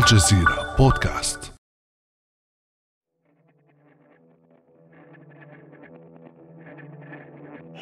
الجزيرة 0.00 0.76
بودكاست. 0.78 1.38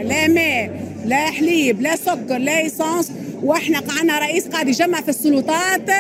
لا 0.01 0.29
ماء 0.29 0.95
لا 1.05 1.31
حليب 1.31 1.81
لا 1.81 1.97
سكر 1.97 2.39
لا 2.39 2.59
ايسانس 2.59 3.13
وإحنا 3.43 3.81
قعدنا 3.81 4.19
رئيس 4.19 4.49
قاعد 4.49 4.69
يجمع 4.69 5.01
في 5.01 5.09
السلطات. 5.09 5.91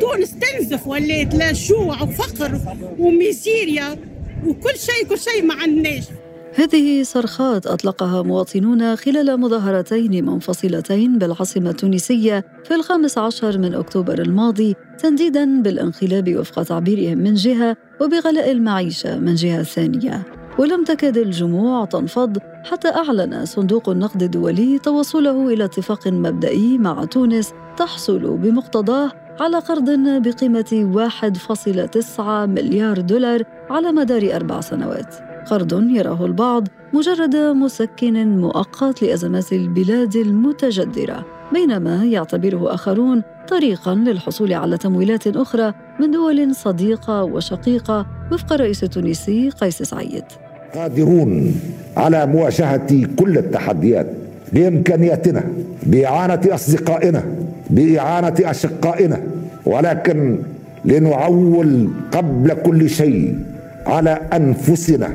تونس 0.00 0.34
تنزف 0.38 0.86
ولات 0.86 1.34
لا 1.34 1.52
جوع 1.52 2.02
وفقر 2.02 2.60
وميزيريا. 2.98 3.98
وكل 4.46 4.78
شيء 4.78 5.08
كل 5.08 5.18
شيء 5.18 5.42
ما 5.44 5.54
عندناش 5.54 6.04
هذه 6.54 7.02
صرخات 7.02 7.66
أطلقها 7.66 8.22
مواطنون 8.22 8.96
خلال 8.96 9.40
مظاهرتين 9.40 10.24
منفصلتين 10.24 11.18
بالعاصمة 11.18 11.70
التونسية 11.70 12.44
في 12.64 12.74
الخامس 12.74 13.18
عشر 13.18 13.58
من 13.58 13.74
أكتوبر 13.74 14.18
الماضي 14.18 14.76
تنديدا 14.98 15.62
بالانقلاب 15.62 16.36
وفق 16.36 16.62
تعبيرهم 16.62 17.18
من 17.18 17.34
جهة 17.34 17.76
وبغلاء 18.00 18.50
المعيشة 18.50 19.18
من 19.18 19.34
جهة 19.34 19.62
ثانية. 19.62 20.22
ولم 20.58 20.84
تكد 20.84 21.16
الجموع 21.16 21.84
تنفض 21.84 22.38
حتى 22.64 22.88
أعلن 22.88 23.44
صندوق 23.44 23.88
النقد 23.88 24.22
الدولي 24.22 24.78
توصله 24.78 25.48
إلى 25.48 25.64
اتفاق 25.64 26.08
مبدئي 26.08 26.78
مع 26.78 27.04
تونس 27.04 27.52
تحصل 27.76 28.36
بمقتضاه 28.36 29.10
على 29.40 29.58
قرض 29.58 29.90
بقيمة 30.22 30.90
1.9 32.16 32.20
مليار 32.46 33.00
دولار 33.00 33.42
على 33.70 33.92
مدار 33.92 34.36
أربع 34.36 34.60
سنوات. 34.60 35.31
قرض 35.46 35.90
يراه 35.90 36.26
البعض 36.26 36.68
مجرد 36.92 37.36
مسكن 37.36 38.38
مؤقت 38.38 39.02
لأزمات 39.02 39.52
البلاد 39.52 40.16
المتجدرة 40.16 41.26
بينما 41.52 42.04
يعتبره 42.04 42.74
آخرون 42.74 43.22
طريقا 43.48 43.94
للحصول 43.94 44.52
على 44.52 44.78
تمويلات 44.78 45.26
أخرى 45.26 45.74
من 46.00 46.10
دول 46.10 46.54
صديقة 46.54 47.24
وشقيقة 47.24 48.06
وفق 48.32 48.52
الرئيس 48.52 48.82
التونسي 48.84 49.50
قيس 49.50 49.82
سعيد. 49.82 50.24
قادرون 50.74 51.54
على 51.96 52.26
مواجهة 52.26 53.06
كل 53.18 53.38
التحديات 53.38 54.06
بإمكانياتنا 54.52 55.44
بإعانة 55.82 56.40
أصدقائنا 56.46 57.24
بإعانة 57.70 58.34
أشقائنا 58.40 59.20
ولكن 59.66 60.38
لنعول 60.84 61.88
قبل 62.12 62.54
كل 62.54 62.90
شيء 62.90 63.38
على 63.86 64.10
أنفسنا 64.32 65.14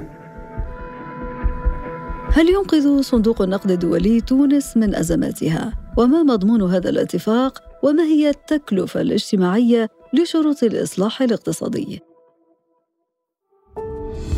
هل 2.37 2.49
ينقذ 2.49 3.01
صندوق 3.01 3.41
النقد 3.41 3.71
الدولي 3.71 4.21
تونس 4.21 4.77
من 4.77 4.95
أزماتها؟ 4.95 5.73
وما 5.97 6.23
مضمون 6.23 6.61
هذا 6.61 6.89
الاتفاق؟ 6.89 7.63
وما 7.83 8.03
هي 8.03 8.29
التكلفة 8.29 9.01
الاجتماعية 9.01 9.89
لشروط 10.13 10.63
الإصلاح 10.63 11.21
الاقتصادي؟ 11.21 11.99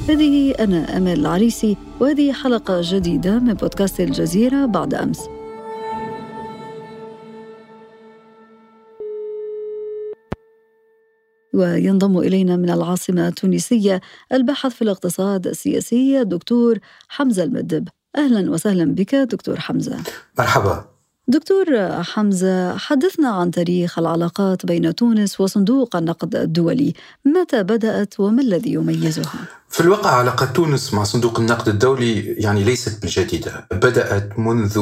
هذه 0.10 0.52
أنا 0.52 0.98
أمل 0.98 1.20
العريسي 1.20 1.78
وهذه 2.00 2.32
حلقة 2.32 2.82
جديدة 2.84 3.40
من 3.40 3.54
بودكاست 3.54 4.00
الجزيرة 4.00 4.66
بعد 4.66 4.94
أمس 4.94 5.20
وينضم 11.54 12.18
إلينا 12.18 12.56
من 12.56 12.70
العاصمة 12.70 13.28
التونسية 13.28 14.02
الباحث 14.34 14.74
في 14.74 14.82
الاقتصاد 14.82 15.48
السياسي 15.48 16.22
الدكتور 16.22 16.80
حمزة 17.08 17.44
المدب. 17.44 17.88
أهلا 18.16 18.52
وسهلا 18.52 18.86
بك 18.86 19.16
دكتور 19.16 19.60
حمزة. 19.60 19.98
مرحبا. 20.40 20.86
دكتور 21.28 21.66
حمزة 22.04 22.78
حدثنا 22.78 23.30
عن 23.30 23.52
تاريخ 23.52 24.00
العلاقات 24.00 24.66
بين 24.66 24.96
تونس 24.96 25.42
وصندوق 25.42 25.96
النقد 25.96 26.36
الدولي. 26.36 26.94
متى 27.26 27.64
بدأت 27.64 28.20
وما 28.20 28.42
الذي 28.42 28.74
يميزها؟ 28.74 29.48
في 29.70 29.82
الواقع 29.82 30.10
علاقة 30.10 30.46
تونس 30.46 30.94
مع 30.94 31.04
صندوق 31.04 31.40
النقد 31.40 31.68
الدولي 31.68 32.26
يعني 32.26 32.64
ليست 32.64 33.02
بالجديدة 33.02 33.68
بدأت 33.72 34.40
منذ 34.40 34.80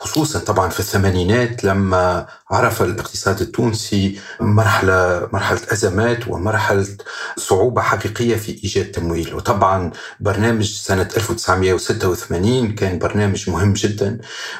خصوصا 0.00 0.38
طبعا 0.38 0.68
في 0.68 0.80
الثمانينات 0.80 1.64
لما 1.64 2.26
عرف 2.50 2.82
الاقتصاد 2.82 3.40
التونسي 3.40 4.18
مرحلة 4.40 5.28
مرحلة 5.32 5.60
أزمات 5.72 6.28
ومرحلة 6.28 6.86
صعوبة 7.36 7.82
حقيقية 7.82 8.36
في 8.36 8.52
إيجاد 8.64 8.90
تمويل. 8.90 9.34
وطبعا 9.34 9.90
برنامج 10.20 10.64
سنة 10.72 11.08
1986 11.16 12.74
كان 12.74 12.98
برنامج 12.98 13.50
مهم 13.50 13.72
جدا. 13.72 14.18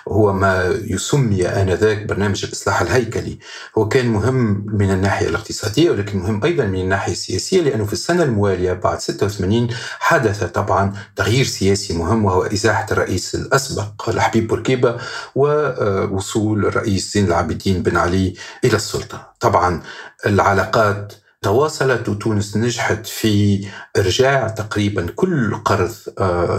هو 0.09 0.33
ما 0.33 0.81
يسمي 0.85 1.49
آنذاك 1.49 2.07
برنامج 2.07 2.45
الإصلاح 2.45 2.81
الهيكلي. 2.81 3.39
هو 3.79 3.89
كان 3.89 4.07
مهم 4.09 4.67
من 4.69 4.91
الناحية 4.91 5.29
الاقتصادية 5.29 5.91
ولكن 5.91 6.19
مهم 6.19 6.45
أيضا 6.45 6.65
من 6.65 6.81
الناحية 6.81 7.13
السياسية 7.13 7.61
لأنه 7.61 7.85
في 7.85 7.93
السنة 7.93 8.23
الموالية 8.23 8.73
بعد 8.73 9.01
86 9.01 9.56
1980 9.57 9.69
حدث 10.01 10.45
طبعا 10.45 10.93
تغيير 11.17 11.45
سياسي 11.45 11.95
مهم 11.95 12.25
وهو 12.25 12.43
إزاحة 12.43 12.87
الرئيس 12.93 13.35
الأسبق 13.35 14.09
الحبيب 14.09 14.47
بورقيبة 14.49 14.97
ووصول 15.35 16.67
الرئيس 16.67 17.15
زين 17.15 17.27
العابدين 17.27 17.83
بن 17.83 17.97
علي 17.97 18.35
إلى 18.65 18.77
السلطة. 18.77 19.33
طبعا 19.41 19.83
العلاقات 20.27 21.13
تواصلت 21.43 22.09
وتونس 22.09 22.57
نجحت 22.57 23.07
في 23.07 23.67
إرجاع 23.97 24.49
تقريبا 24.49 25.07
كل 25.17 25.55
قرض 25.55 25.91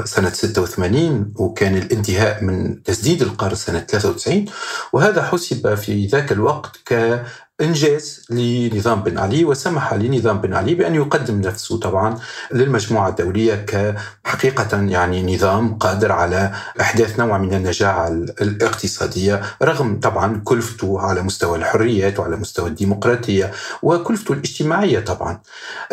سنة 0.06 0.30
86 0.30 1.34
وكان 1.36 1.78
الانتهاء 1.78 2.44
من 2.44 2.84
تسديد 2.84 3.22
القرض 3.22 3.54
سنة 3.54 3.80
93 3.80 4.46
وهذا 4.94 5.24
حسب 5.24 5.76
في 5.76 6.06
ذاك 6.06 6.32
الوقت 6.32 6.78
ك 6.86 7.24
إنجاز 7.62 8.26
لنظام 8.30 9.04
بن 9.04 9.18
علي 9.18 9.46
وسمح 9.46 9.94
لنظام 9.94 10.42
بن 10.42 10.54
علي 10.54 10.76
بأن 10.76 10.96
يقدم 10.96 11.42
نفسه 11.42 11.80
طبعا 11.80 12.20
للمجموعة 12.52 13.10
الدولية 13.10 13.56
كحقيقة 13.56 14.82
يعني 14.82 15.36
نظام 15.36 15.78
قادر 15.78 16.12
على 16.12 16.52
أحداث 16.82 17.20
نوع 17.20 17.38
من 17.38 17.54
النجاعة 17.54 18.08
الاقتصادية 18.42 19.42
رغم 19.64 20.00
طبعا 20.00 20.42
كلفته 20.44 21.00
على 21.00 21.22
مستوى 21.22 21.58
الحريات 21.58 22.20
وعلى 22.20 22.36
مستوى 22.36 22.70
الديمقراطية 22.70 23.52
وكلفته 23.84 24.34
الاجتماعية 24.34 25.00
طبعا. 25.00 25.40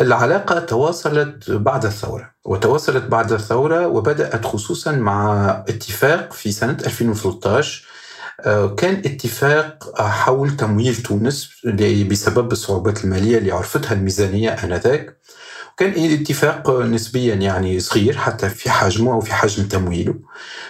العلاقة 0.01 0.59
تواصلت 0.59 1.51
بعد 1.51 1.85
الثورة 1.85 2.31
وتواصلت 2.45 3.03
بعد 3.03 3.33
الثورة 3.33 3.87
وبدأت 3.87 4.45
خصوصا 4.45 4.91
مع 4.91 5.49
اتفاق 5.69 6.33
في 6.33 6.51
سنة 6.51 6.77
2013 6.85 7.94
كان 8.77 8.93
اتفاق 9.05 10.01
حول 10.01 10.55
تمويل 10.55 10.95
تونس 10.95 11.49
بسبب 12.09 12.51
الصعوبات 12.51 13.03
المالية 13.03 13.37
اللي 13.37 13.51
عرفتها 13.51 13.93
الميزانية 13.93 14.49
آنذاك. 14.49 15.17
كان 15.77 16.13
اتفاق 16.13 16.71
نسبيا 16.71 17.35
يعني 17.35 17.79
صغير 17.79 18.17
حتى 18.17 18.49
في 18.49 18.69
حجمه 18.69 19.13
أو 19.13 19.19
في 19.21 19.33
حجم 19.33 19.63
تمويله. 19.67 20.15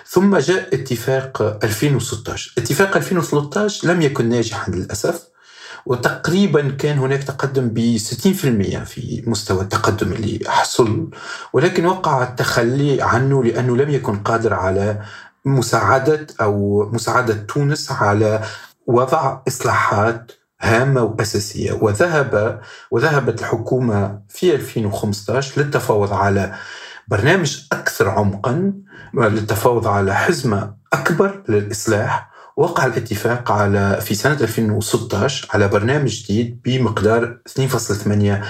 ثم 0.08 0.38
جاء 0.38 0.76
اتفاق 0.76 1.60
2016 1.64 2.54
اتفاق 2.58 2.98
2013 2.98 3.88
لم 3.88 4.02
يكن 4.02 4.30
ناجحا 4.30 4.72
للأسف 4.72 5.22
وتقريبا 5.86 6.70
كان 6.70 7.00
هناك 7.00 7.24
تقدم 7.24 7.70
ب 7.70 7.98
60% 7.98 8.84
في 8.84 9.24
مستوى 9.28 9.62
التقدم 9.62 10.14
اللي 10.14 10.40
حصل 10.48 11.10
ولكن 11.54 11.86
وقع 11.86 12.24
التخلي 12.24 13.02
عنه 13.02 13.44
لأنه 13.44 13.78
لم 13.78 13.90
يكن 13.90 14.20
قادر 14.20 14.54
على 14.54 15.02
مساعدة 15.46 16.28
أو 16.42 16.86
مساعدة 16.94 17.34
تونس 17.34 17.92
على 17.92 18.42
وضع 18.88 19.40
إصلاحات 19.48 20.32
هامة 20.62 21.04
وأساسية. 21.04 21.74
وذهب 21.74 22.62
وذهبت 22.92 23.40
الحكومة 23.40 24.22
في 24.30 24.56
2015 24.56 25.62
للتفاوض 25.62 26.14
على 26.14 26.56
برنامج 27.08 27.68
أكثر 27.72 28.10
عمقا 28.10 28.74
للتفاوض 29.14 29.88
على 29.88 30.16
حزمة 30.16 30.76
أكبر 30.94 31.44
للإصلاح. 31.50 32.30
وقع 32.58 32.86
الاتفاق 32.86 33.52
على 33.52 34.02
في 34.02 34.16
سنة 34.16 34.38
2016 34.42 35.48
على 35.54 35.68
برنامج 35.68 36.24
جديد 36.24 36.62
بمقدار 36.66 37.38
2.8 37.50 38.46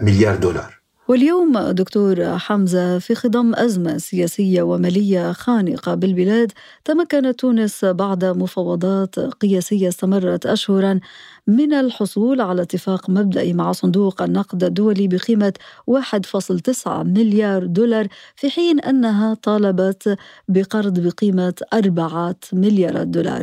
مليار 0.00 0.36
دولار. 0.36 0.79
واليوم 1.10 1.58
دكتور 1.58 2.38
حمزة 2.38 2.98
في 2.98 3.14
خضم 3.14 3.54
أزمة 3.54 3.98
سياسية 3.98 4.62
ومالية 4.62 5.32
خانقة 5.32 5.94
بالبلاد 5.94 6.52
تمكنت 6.84 7.40
تونس 7.40 7.84
بعد 7.84 8.24
مفاوضات 8.24 9.18
قياسية 9.20 9.88
استمرت 9.88 10.46
أشهرا 10.46 11.00
من 11.46 11.72
الحصول 11.72 12.40
على 12.40 12.62
اتفاق 12.62 13.10
مبدئي 13.10 13.52
مع 13.52 13.72
صندوق 13.72 14.22
النقد 14.22 14.64
الدولي 14.64 15.08
بقيمة 15.08 15.52
1.9 15.90 16.88
مليار 16.88 17.66
دولار 17.66 18.06
في 18.36 18.50
حين 18.50 18.80
أنها 18.80 19.34
طالبت 19.34 20.16
بقرض 20.48 21.00
بقيمة 21.00 21.54
4 21.72 22.36
مليارات 22.52 23.06
دولار. 23.06 23.42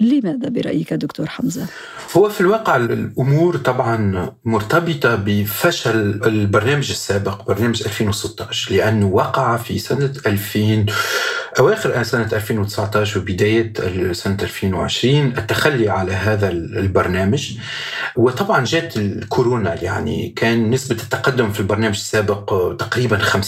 لماذا 0.00 0.48
برأيك 0.48 0.94
دكتور 0.94 1.26
حمزة؟ 1.26 1.66
هو 2.16 2.28
في 2.28 2.40
الواقع 2.40 2.76
الأمور 2.76 3.56
طبعا 3.56 4.30
مرتبطة 4.44 5.14
بفشل 5.14 6.20
البرنامج 6.26 6.90
السابق 6.90 7.46
برنامج 7.46 7.82
2016 7.82 8.74
لأنه 8.74 9.06
وقع 9.06 9.56
في 9.56 9.78
سنة 9.78 10.12
2000 10.26 10.86
أواخر 11.58 12.02
سنة 12.02 12.28
2019 12.32 13.20
وبداية 13.20 13.72
سنة 14.12 14.36
2020 14.42 15.26
التخلي 15.26 15.88
على 15.88 16.12
هذا 16.12 16.48
البرنامج 16.48 17.58
وطبعا 18.16 18.64
جات 18.64 18.96
الكورونا 18.96 19.82
يعني 19.82 20.32
كان 20.36 20.70
نسبة 20.70 20.96
التقدم 21.02 21.50
في 21.50 21.60
البرنامج 21.60 21.94
السابق 21.94 22.76
تقريبا 22.78 23.18
50% 23.18 23.40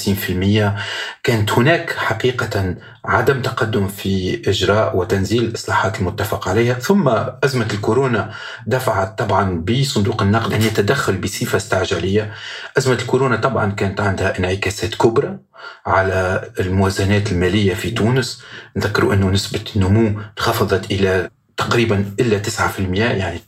كانت 1.22 1.50
هناك 1.50 1.90
حقيقة 1.90 2.74
عدم 3.04 3.42
تقدم 3.42 3.88
في 3.88 4.42
إجراء 4.50 4.96
وتنزيل 4.96 5.44
الإصلاحات 5.44 6.00
المتفق 6.00 6.41
عليها. 6.48 6.74
ثم 6.74 7.08
أزمة 7.44 7.68
الكورونا 7.72 8.30
دفعت 8.66 9.18
طبعا 9.18 9.60
بصندوق 9.60 10.22
النقد 10.22 10.52
أن 10.52 10.62
يتدخل 10.62 11.16
بصفة 11.16 11.56
استعجالية. 11.56 12.34
أزمة 12.78 12.94
الكورونا 12.94 13.36
طبعا 13.36 13.70
كانت 13.70 14.00
عندها 14.00 14.38
انعكاسات 14.38 14.94
كبرى 14.94 15.38
على 15.86 16.50
الموازنات 16.60 17.32
المالية 17.32 17.74
في 17.74 17.90
تونس. 17.90 18.42
نذكروا 18.76 19.14
أنه 19.14 19.30
نسبة 19.30 19.64
النمو 19.76 20.20
انخفضت 20.38 20.90
إلى 20.90 21.30
تقريبا 21.68 22.14
إلا 22.20 22.42
9% 22.42 22.80
يعني 22.98 23.40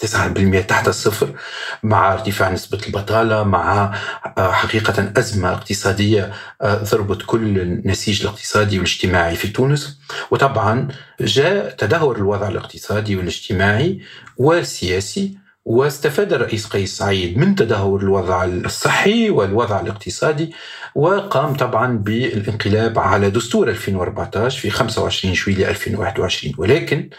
9% 0.62 0.66
تحت 0.66 0.88
الصفر 0.88 1.34
مع 1.82 2.12
ارتفاع 2.12 2.50
نسبة 2.50 2.78
البطالة 2.86 3.42
مع 3.42 3.94
آه، 4.38 4.52
حقيقة 4.52 5.12
أزمة 5.16 5.52
اقتصادية 5.52 6.32
آه، 6.62 6.74
ضربت 6.74 7.22
كل 7.26 7.58
النسيج 7.60 8.22
الاقتصادي 8.22 8.78
والاجتماعي 8.78 9.36
في 9.36 9.48
تونس. 9.48 9.98
وطبعا 10.30 10.88
جاء 11.20 11.70
تدهور 11.70 12.16
الوضع 12.16 12.48
الاقتصادي 12.48 13.16
والاجتماعي 13.16 14.00
والسياسي 14.36 15.44
واستفاد 15.64 16.32
الرئيس 16.32 16.66
قيس 16.66 16.98
سعيد 16.98 17.38
من 17.38 17.54
تدهور 17.54 18.02
الوضع 18.02 18.44
الصحي 18.44 19.30
والوضع 19.30 19.80
الاقتصادي 19.80 20.52
وقام 20.94 21.54
طبعا 21.54 21.98
بالانقلاب 21.98 22.98
على 22.98 23.30
دستور 23.30 23.68
2014 23.68 24.60
في 24.60 24.70
25 24.70 25.34
جويلية 25.34 25.68
2021 25.68 26.54
ولكن 26.58 27.10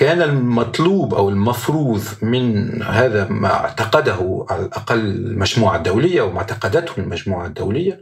كان 0.00 0.22
المطلوب 0.22 1.14
أو 1.14 1.28
المفروض 1.28 2.02
من 2.22 2.82
هذا 2.82 3.28
ما 3.28 3.52
اعتقده 3.54 4.46
على 4.50 4.64
الأقل 4.64 4.98
المجموعه 4.98 5.76
الدوليه 5.76 6.22
وما 6.22 6.38
اعتقدته 6.38 6.92
المجموعة 6.98 7.46
الدولية 7.46 8.00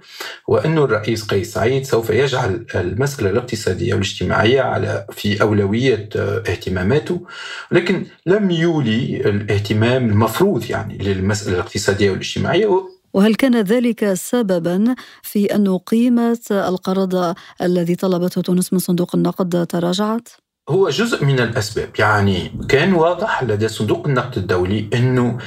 هو 0.51 0.57
انه 0.57 0.85
الرئيس 0.85 1.25
قيس 1.25 1.53
سعيد 1.53 1.85
سوف 1.85 2.11
يجعل 2.11 2.67
المسألة 2.75 3.31
الاقتصادية 3.31 3.95
والاجتماعية 3.95 4.61
على 4.61 5.07
في 5.11 5.43
أولوية 5.43 6.09
اهتماماته 6.17 7.27
لكن 7.71 8.07
لم 8.27 8.51
يولي 8.51 9.21
الاهتمام 9.25 10.11
المفروض 10.11 10.71
يعني 10.71 10.99
للمسألة 10.99 11.55
الاقتصادية 11.55 12.11
والاجتماعية 12.11 12.89
وهل 13.13 13.35
كان 13.35 13.61
ذلك 13.61 14.15
سببا 14.15 14.95
في 15.23 15.55
أن 15.55 15.79
قيمة 15.79 16.41
القرض 16.51 17.35
الذي 17.63 17.95
طلبته 17.95 18.41
تونس 18.41 18.73
من 18.73 18.79
صندوق 18.79 19.17
النقد 19.17 19.67
تراجعت؟ 19.67 20.29
هو 20.69 20.89
جزء 20.89 21.25
من 21.25 21.41
الأسباب. 21.41 21.89
يعني 21.99 22.53
كان 22.69 22.93
واضح 22.93 23.43
لدى 23.43 23.69
صندوق 23.69 24.07
النقد 24.07 24.39
الدولي 24.39 24.89
أنه 24.95 25.39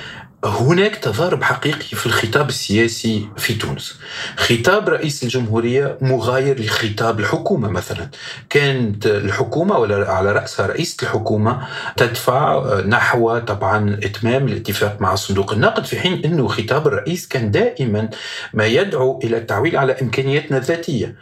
هناك 0.45 0.95
تضارب 0.95 1.43
حقيقي 1.43 1.95
في 1.95 2.05
الخطاب 2.05 2.49
السياسي 2.49 3.29
في 3.37 3.53
تونس. 3.53 3.99
خطاب 4.37 4.89
رئيس 4.89 5.23
الجمهورية 5.23 5.97
مغاير 6.01 6.61
لخطاب 6.61 7.19
الحكومة 7.19 7.69
مثلا. 7.69 8.09
كانت 8.49 9.07
الحكومة 9.07 9.77
ولا 9.77 10.11
على 10.11 10.31
رأسها 10.31 10.65
رئيسة 10.67 10.97
الحكومة 11.03 11.67
تدفع 11.97 12.63
نحو 12.87 13.37
طبعا 13.39 13.99
إتمام 14.03 14.47
الاتفاق 14.47 15.01
مع 15.01 15.15
صندوق 15.15 15.53
النقد 15.53 15.85
في 15.85 15.99
حين 15.99 16.25
أنه 16.25 16.47
خطاب 16.47 16.87
الرئيس 16.87 17.27
كان 17.27 17.51
دائما 17.51 18.09
ما 18.53 18.65
يدعو 18.65 19.19
إلى 19.23 19.37
التعويل 19.37 19.77
على 19.77 19.95
إمكانياتنا 20.01 20.57
الذاتية. 20.57 21.15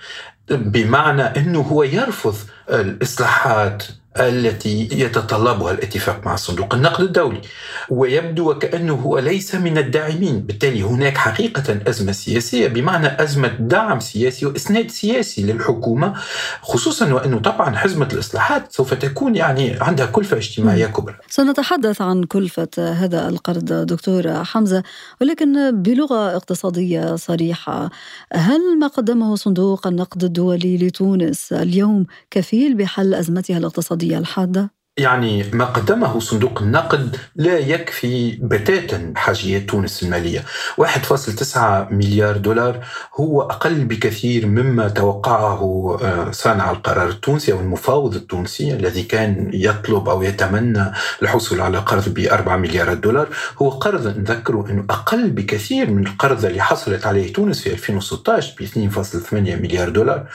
بمعنى 0.51 1.21
أنه 1.21 1.59
هو 1.61 1.83
يرفض 1.83 2.35
الإصلاحات. 2.69 3.83
التي 4.17 4.89
يتطلبها 4.91 5.71
الاتفاق 5.71 6.25
مع 6.25 6.35
صندوق 6.35 6.73
النقد 6.73 7.03
الدولي 7.03 7.41
ويبدو 7.89 8.51
وكأنه 8.51 8.93
هو 8.93 9.19
ليس 9.19 9.55
من 9.55 9.77
الداعمين. 9.77 10.39
بالتالي 10.39 10.81
هناك 10.81 11.17
حقيقة 11.17 11.79
أزمة 11.87 12.11
سياسية 12.11 12.67
بمعنى 12.67 13.23
أزمة 13.23 13.47
دعم 13.59 13.99
سياسي 13.99 14.45
وإسناد 14.45 14.91
سياسي 14.91 15.43
للحكومة 15.43 16.13
خصوصا 16.61 17.13
وأنه 17.13 17.39
طبعا 17.39 17.75
حزمة 17.75 18.07
الإصلاحات 18.13 18.71
سوف 18.71 18.93
تكون 18.93 19.35
يعني 19.35 19.77
عندها 19.81 20.05
كلفة 20.05 20.37
اجتماعية 20.37 20.85
كبرى. 20.85 21.15
سنتحدث 21.27 22.01
عن 22.01 22.23
كلفة 22.23 22.69
هذا 22.77 23.29
القرض 23.29 23.73
دكتور 23.73 24.43
حمزة 24.43 24.83
ولكن 25.21 25.81
بلغة 25.81 26.35
اقتصادية 26.35 27.15
صريحة 27.15 27.89
هل 28.33 28.79
ما 28.79 28.87
قدمه 28.87 29.35
صندوق 29.35 29.87
النقد 29.87 30.23
الدولي 30.23 30.77
لتونس 30.77 31.53
اليوم 31.53 32.05
كفيل 32.31 32.75
بحل 32.75 33.13
أزمتها 33.13 33.57
الاقتصادية؟ 33.57 33.98
الاقتصادية 33.99 34.17
الحادة؟ 34.17 34.78
يعني 34.99 35.45
ما 35.53 35.65
قدمه 35.65 36.19
صندوق 36.19 36.61
النقد 36.61 37.17
لا 37.35 37.57
يكفي 37.57 38.31
بتاتا 38.41 39.13
حاجيات 39.15 39.69
تونس 39.69 40.03
المالية. 40.03 40.43
1.9 40.77 41.57
مليار 41.91 42.37
دولار 42.37 42.85
هو 43.15 43.41
أقل 43.41 43.85
بكثير 43.85 44.45
مما 44.45 44.87
توقعه 44.87 45.97
آه، 46.01 46.31
صانع 46.31 46.71
القرار 46.71 47.09
التونسي 47.09 47.51
أو 47.51 47.59
المفاوض 47.59 48.15
التونسي 48.15 48.73
الذي 48.73 49.03
كان 49.03 49.51
يطلب 49.53 50.09
أو 50.09 50.23
يتمنى 50.23 50.91
الحصول 51.21 51.61
على 51.61 51.77
قرض 51.77 52.09
ب 52.09 52.19
4 52.19 52.57
مليارات 52.57 52.97
دولار. 52.97 53.27
هو 53.61 53.69
قرض 53.69 54.17
نذكره 54.17 54.65
أنه 54.69 54.85
أقل 54.89 55.29
بكثير 55.29 55.89
من 55.89 56.07
القرض 56.07 56.45
اللي 56.45 56.61
حصلت 56.61 57.05
عليه 57.05 57.33
تونس 57.33 57.61
في 57.61 57.71
2016 57.71 58.53
ب 58.59 58.63
2.8 58.63 59.33
مليار 59.33 59.89
دولار. 59.89 60.27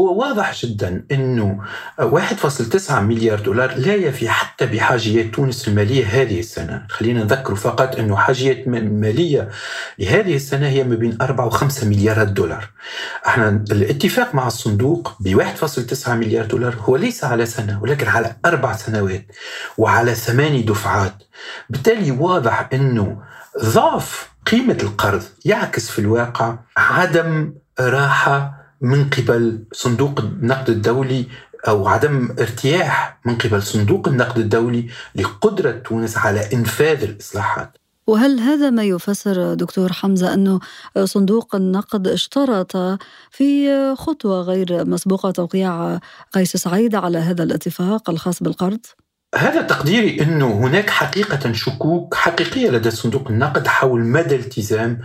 هو 0.00 0.20
واضح 0.20 0.64
جدا 0.64 1.04
أنه 1.12 1.60
1.9 2.00 2.92
مليار 2.92 3.40
دولار 3.40 3.74
لا 3.76 4.09
في 4.10 4.28
حتى 4.28 4.66
بحاجيات 4.66 5.26
تونس 5.26 5.68
المالية 5.68 6.06
هذه 6.06 6.40
السنة. 6.40 6.86
خلينا 6.88 7.24
نذكر 7.24 7.54
فقط 7.54 7.96
أنه 7.96 8.16
حاجيات 8.16 8.68
مالية 8.68 9.48
لهذه 9.98 10.36
السنة 10.36 10.68
هي 10.68 10.84
ما 10.84 10.94
بين 10.94 11.18
4 11.20 11.46
و 11.46 11.50
5 11.50 11.88
مليارات 11.88 12.28
دولار. 12.28 12.70
إحنا 13.26 13.64
الاتفاق 13.70 14.34
مع 14.34 14.46
الصندوق 14.46 15.16
ب 15.20 15.42
1.9 15.42 16.08
مليار 16.08 16.46
دولار 16.46 16.74
هو 16.80 16.96
ليس 16.96 17.24
على 17.24 17.46
سنة 17.46 17.82
ولكن 17.82 18.08
على 18.08 18.36
أربع 18.46 18.72
سنوات 18.72 19.26
وعلى 19.78 20.14
ثماني 20.14 20.62
دفعات. 20.62 21.14
بالتالي 21.70 22.10
واضح 22.10 22.68
أنه 22.72 23.22
ضعف 23.64 24.30
قيمة 24.46 24.78
القرض 24.82 25.22
يعكس 25.44 25.90
في 25.90 25.98
الواقع 25.98 26.58
عدم 26.76 27.52
راحة 27.80 28.60
من 28.80 29.10
قبل 29.10 29.64
صندوق 29.72 30.20
النقد 30.20 30.70
الدولي 30.70 31.26
أو 31.68 31.88
عدم 31.88 32.28
ارتياح 32.40 33.20
من 33.24 33.38
قبل 33.38 33.62
صندوق 33.62 34.08
النقد 34.08 34.38
الدولي 34.38 34.86
لقدرة 35.14 35.70
تونس 35.70 36.16
على 36.18 36.52
إنفاذ 36.52 37.02
الإصلاحات 37.02 37.76
وهل 38.06 38.40
هذا 38.40 38.70
ما 38.70 38.84
يفسر 38.84 39.54
دكتور 39.54 39.92
حمزة 39.92 40.34
أنه 40.34 40.60
صندوق 41.04 41.54
النقد 41.54 42.08
اشترط 42.08 42.76
في 43.30 43.68
خطوة 43.94 44.40
غير 44.40 44.84
مسبوقة 44.84 45.30
توقيع 45.30 45.98
قيس 46.32 46.56
سعيد 46.56 46.94
على 46.94 47.18
هذا 47.18 47.42
الاتفاق 47.42 48.10
الخاص 48.10 48.42
بالقرض؟ 48.42 48.80
هذا 49.34 49.62
تقديري 49.62 50.22
انه 50.22 50.46
هناك 50.46 50.90
حقيقة 50.90 51.52
شكوك 51.52 52.14
حقيقية 52.14 52.70
لدى 52.70 52.90
صندوق 52.90 53.28
النقد 53.28 53.66
حول 53.66 54.00
مدى 54.00 54.36
التزام 54.36 55.00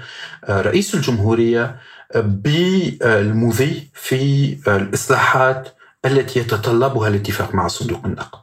رئيس 0.50 0.96
الجمهورية 0.96 1.75
بالمضي 2.15 3.89
في 3.94 4.58
الإصلاحات 4.68 5.70
التي 6.05 6.39
يتطلبها 6.39 7.07
الاتفاق 7.07 7.55
مع 7.55 7.67
صندوق 7.67 8.01
النقد. 8.05 8.39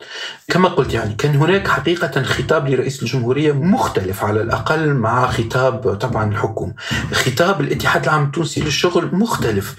كما 0.49 0.69
قلت 0.69 0.95
يعني 0.95 1.15
كان 1.15 1.37
هناك 1.37 1.69
حقيقة 1.69 2.23
خطاب 2.23 2.69
لرئيس 2.69 3.03
الجمهورية 3.03 3.53
مختلف 3.53 4.25
على 4.25 4.43
الأقل 4.43 4.95
مع 4.95 5.31
خطاب 5.31 5.95
طبعا 5.95 6.31
الحكومة. 6.31 6.75
خطاب 7.13 7.61
الاتحاد 7.61 8.03
العام 8.03 8.25
التونسي 8.25 8.61
للشغل 8.61 9.09
مختلف. 9.13 9.77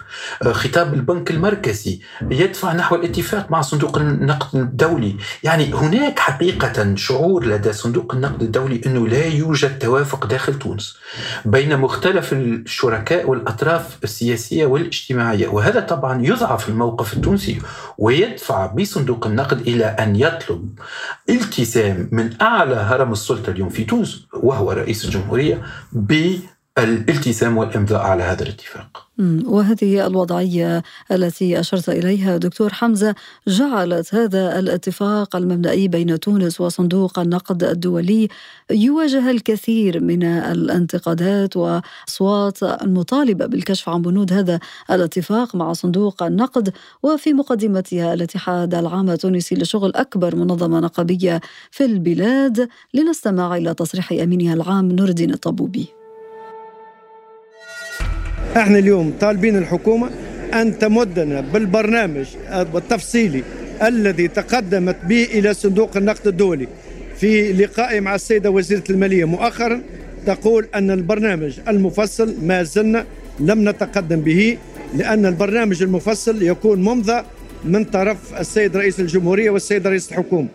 خطاب 0.52 0.94
البنك 0.94 1.32
المركزي 1.32 2.00
يدفع 2.32 2.74
نحو 2.74 2.96
الاتفاق 2.96 3.52
مع 3.52 3.62
صندوق 3.62 3.98
النقد 3.98 4.60
الدولي. 4.60 5.16
يعني 5.44 5.74
هناك 5.74 6.20
حقيقة 6.20 6.96
شعور 6.96 7.46
لدى 7.46 7.74
صندوق 7.74 8.14
النقد 8.14 8.42
الدولي 8.42 8.82
أنه 8.86 9.08
لا 9.08 9.26
يوجد 9.26 9.80
توافق 9.80 10.26
داخل 10.26 10.60
تونس 10.60 10.98
بين 11.46 11.78
مختلف 11.78 12.34
الشركاء 12.34 13.30
والأطراف 13.30 13.98
السياسية 14.04 14.66
والاجتماعية. 14.66 15.48
وهذا 15.48 15.80
طبعا 15.80 16.26
يضعف 16.26 16.70
الموقف 16.70 17.14
التونسي. 17.14 17.62
ويدفع 17.98 18.66
بصندوق 18.66 19.28
النقد 19.28 19.62
إلى 19.62 19.86
أن 19.86 20.16
يطلب 20.16 20.80
التزام 21.30 22.10
من 22.12 22.42
أعلى 22.42 22.76
هرم 22.76 23.12
السلطة 23.12 23.50
اليوم 23.50 23.70
في 23.70 23.84
تونس 23.84 24.26
وهو 24.34 24.72
رئيس 24.72 25.06
الجمهورية 25.06 25.62
الالتزام 26.78 27.58
والإمضاء 27.58 28.02
على 28.02 28.24
هذا 28.24 28.44
الاتفاق. 28.44 29.08
وهذه 29.46 30.08
الوضعية 30.08 30.84
التي 31.12 31.60
أشرت 31.60 31.90
إليها 31.90 32.38
دكتور 32.38 32.74
حمزة 32.74 33.16
جعلت 33.48 34.16
هذا 34.16 34.60
الاتفاق 34.60 35.36
المبدئي 35.36 35.88
بين 35.88 36.20
تونس 36.20 36.62
وصندوق 36.62 37.20
النقد 37.20 37.64
الدولي 37.64 38.28
يواجه 38.72 39.32
الكثير 39.32 40.04
من 40.04 40.24
الانتقادات 40.24 41.58
وأصوات 41.58 42.64
المطالبه 42.64 43.46
بالكشف 43.46 43.90
عن 43.90 44.02
بنود 44.02 44.34
هذا 44.34 44.60
الاتفاق 44.92 45.56
مع 45.56 45.74
صندوق 45.74 46.24
النقد 46.24 46.74
وفي 47.04 47.34
مقدمتها 47.34 48.14
الاتحاد 48.14 48.76
العام 48.76 49.10
التونسي 49.10 49.56
لشغل 49.56 49.92
أكبر 49.96 50.36
منظمة 50.36 50.80
نقابيه 50.80 51.42
في 51.72 51.86
البلاد 51.86 52.70
لنستمع 52.94 53.58
إلى 53.58 53.74
تصريح 53.74 54.12
أمينها 54.12 54.54
العام 54.54 54.92
نور 54.92 55.10
الدين 55.10 55.34
الطبوبي. 55.34 56.03
إحنا 58.58 58.80
اليوم 58.80 59.14
طالبين 59.20 59.58
الحكومة 59.58 60.10
أن 60.54 60.80
تمدنا 60.80 61.42
بالبرنامج 61.42 62.26
التفصيلي 62.76 63.44
الذي 63.84 64.28
تقدمت 64.28 64.96
به 65.06 65.24
إلى 65.24 65.54
صندوق 65.54 65.98
النقد 65.98 66.28
الدولي 66.28 66.68
في 67.18 67.54
لقائي 67.54 68.00
مع 68.00 68.16
السيدة 68.16 68.50
وزيرة 68.52 68.84
المالية 68.90 69.26
مؤخرا 69.26 69.82
تقول 70.26 70.68
أن 70.76 70.92
البرنامج 70.92 71.60
المفصل 71.68 72.36
ما 72.42 72.64
زلنا 72.64 73.06
لم 73.40 73.70
نتقدم 73.70 74.22
به 74.22 74.58
لأن 74.98 75.26
البرنامج 75.26 75.84
المفصل 75.84 76.44
يكون 76.44 76.82
ممضى 76.82 77.24
من 77.66 77.84
طرف 77.84 78.18
السيد 78.40 78.78
رئيس 78.78 79.00
الجمهورية 79.00 79.50
والسيد 79.50 79.88
رئيس 79.88 80.12
الحكومة. 80.12 80.48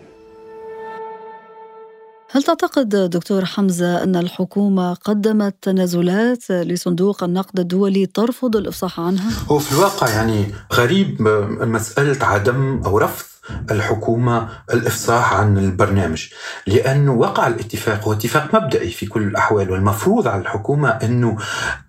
هل 2.38 2.45
تعتقد 2.45 2.88
دكتور 2.88 3.45
حمزة 3.45 4.02
أن 4.02 4.16
الحكومة 4.16 4.95
قدمت 4.95 5.54
تنازلات 5.62 6.50
لصندوق 6.50 7.25
النقد 7.25 7.61
الدولي 7.61 8.07
ترفض 8.07 8.57
الإفصاح 8.57 9.00
عنها؟ 9.00 9.30
هو 9.49 9.59
في 9.59 9.73
الواقع 9.73 10.09
يعني 10.09 10.47
غريب 10.73 11.23
مسألة 11.61 12.26
عدم 12.26 12.80
أو 12.87 12.99
رفض 12.99 13.27
الحكومة 13.71 14.49
الإفصاح 14.73 15.35
عن 15.35 15.59
البرنامج. 15.59 16.26
لأنه 16.67 17.12
وقع 17.12 17.47
الاتفاق 17.47 18.05
هو 18.05 18.12
اتفاق 18.12 18.55
مبدئي 18.55 18.90
في 18.90 19.07
كل 19.07 19.23
الأحوال 19.23 19.71
والمفروض 19.71 20.28
على 20.28 20.43
الحكومة 20.43 20.88
أنه 20.88 21.37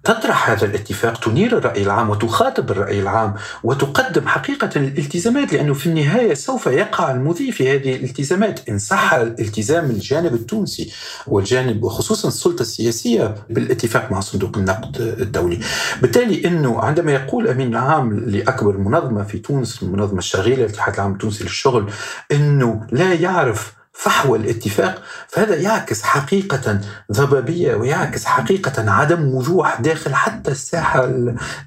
تطرح 0.03 0.49
هذا 0.49 0.65
الاتفاق 0.65 1.19
تنير 1.19 1.57
الرأي 1.57 1.83
العام 1.83 2.09
وتخاطب 2.09 2.71
الرأي 2.71 2.99
العام 3.01 3.33
وتقدم 3.63 4.27
حقيقة 4.27 4.69
الالتزامات 4.75 5.53
لأنه 5.53 5.73
في 5.73 5.87
النهاية 5.87 6.33
سوف 6.33 6.67
يقع 6.67 7.11
المضي 7.11 7.51
في 7.51 7.75
هذه 7.75 7.95
الالتزامات. 7.95 8.69
إن 8.69 8.79
صح 8.79 9.13
الالتزام 9.13 9.85
الجانب 9.85 10.33
التونسي 10.33 10.93
والجانب 11.27 11.83
وخصوصا 11.83 12.27
السلطة 12.27 12.61
السياسية 12.61 13.35
بالاتفاق 13.49 14.11
مع 14.11 14.19
صندوق 14.19 14.57
النقد 14.57 14.97
الدولي. 15.21 15.59
بالتالي 16.01 16.47
أنه 16.47 16.79
عندما 16.79 17.11
يقول 17.11 17.47
أمين 17.47 17.67
العام 17.67 18.19
لأكبر 18.19 18.77
منظمة 18.77 19.23
في 19.23 19.37
تونس 19.37 19.83
المنظمة 19.83 20.19
الشغيلة 20.19 20.63
الاتحاد 20.65 20.93
العام 20.93 21.11
التونسي 21.11 21.43
للشغل 21.49 21.91
أنه 22.31 22.87
لا 22.91 23.13
يعرف 23.13 23.79
فحوى 23.99 24.37
الاتفاق 24.37 25.01
فهذا 25.27 25.55
يعكس 25.55 26.03
حقيقة 26.03 26.81
ضبابية 27.11 27.75
ويعكس 27.75 28.25
حقيقة 28.25 28.91
عدم 28.91 29.35
وضوح 29.35 29.81
داخل 29.81 30.15
حتى 30.15 30.51
الساحة 30.51 31.09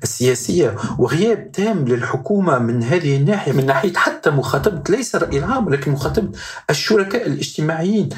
السياسية 0.03 0.77
وغياب 0.99 1.53
تام 1.53 1.85
للحكومة 1.89 2.59
من 2.59 2.83
هذه 2.83 3.17
الناحية 3.17 3.53
من 3.53 3.67
ناحية 3.67 3.95
حتى 3.95 4.31
مخاطبة 4.31 4.83
ليس 4.89 5.15
الرأي 5.15 5.39
العام 5.39 5.67
ولكن 5.67 5.91
مخاطبة 5.91 6.39
الشركاء 6.71 7.27
الاجتماعيين. 7.27 8.09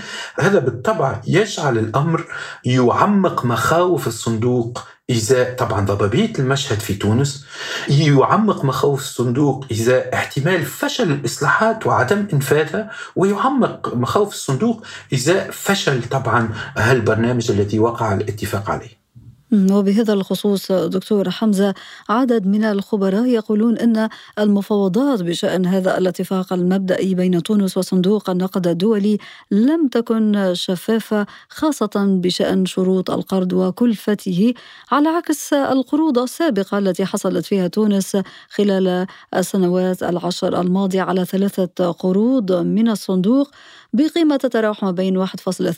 هذا 0.41 0.59
بالطبع 0.59 1.21
يجعل 1.27 1.79
الأمر 1.79 2.25
يعمق 2.65 3.45
مخاوف 3.45 4.07
الصندوق 4.07 4.89
إزاء 5.11 5.57
طبعا 5.57 5.87
ضبابية 5.87 6.33
المشهد 6.39 6.81
في 6.81 6.95
تونس 6.95 7.47
يعمق 7.89 8.65
مخاوف 8.65 9.01
الصندوق 9.01 9.67
إزاء 9.73 10.15
احتمال 10.15 10.65
فشل 10.65 11.13
الإصلاحات 11.13 11.87
وعدم 11.87 12.27
إنفاذها 12.33 12.91
ويعمق 13.17 13.95
مخاوف 13.95 14.33
الصندوق 14.33 14.87
إزاء 15.15 15.51
فشل 15.51 16.03
طبعا 16.09 16.49
هالبرنامج 16.77 17.51
الذي 17.51 17.79
وقع 17.79 18.15
الاتفاق 18.15 18.71
عليه. 18.71 19.04
وبهذا 19.53 20.13
الخصوص 20.13 20.73
دكتور 20.73 21.31
حمزة 21.31 21.75
عدد 22.09 22.47
من 22.47 22.65
الخبراء 22.65 23.27
يقولون 23.27 23.79
أن 23.79 24.09
المفاوضات 24.39 25.23
بشأن 25.23 25.67
هذا 25.67 25.99
الاتفاق 25.99 26.53
المبدئي 26.53 27.15
بين 27.15 27.43
تونس 27.43 27.79
وصندوق 27.79 28.31
النقد 28.31 28.67
الدولي 28.67 29.19
لم 29.51 29.89
تكن 29.89 30.51
شفافة 30.53 31.27
خاصة 31.49 32.21
بشأن 32.23 32.67
شروط 32.67 33.11
القرض 33.11 33.53
وكلفته 33.53 34.55
على 34.93 35.09
عكس 35.09 35.53
القروض 35.53 36.19
السابقة 36.19 36.79
التي 36.79 37.05
حصلت 37.05 37.47
فيها 37.47 37.69
تونس 37.69 38.17
خلال 38.49 39.07
السنوات 39.35 40.03
العشر 40.03 40.61
الماضية 40.61 41.03
على 41.03 41.25
ثلاثة 41.25 41.91
قروض 41.91 42.53
من 42.53 42.89
الصندوق 42.89 43.51
بقيمة 43.93 44.37
تتراوح 44.37 44.83
ما 44.83 44.91
بين 44.91 45.27
1.2 45.27 45.31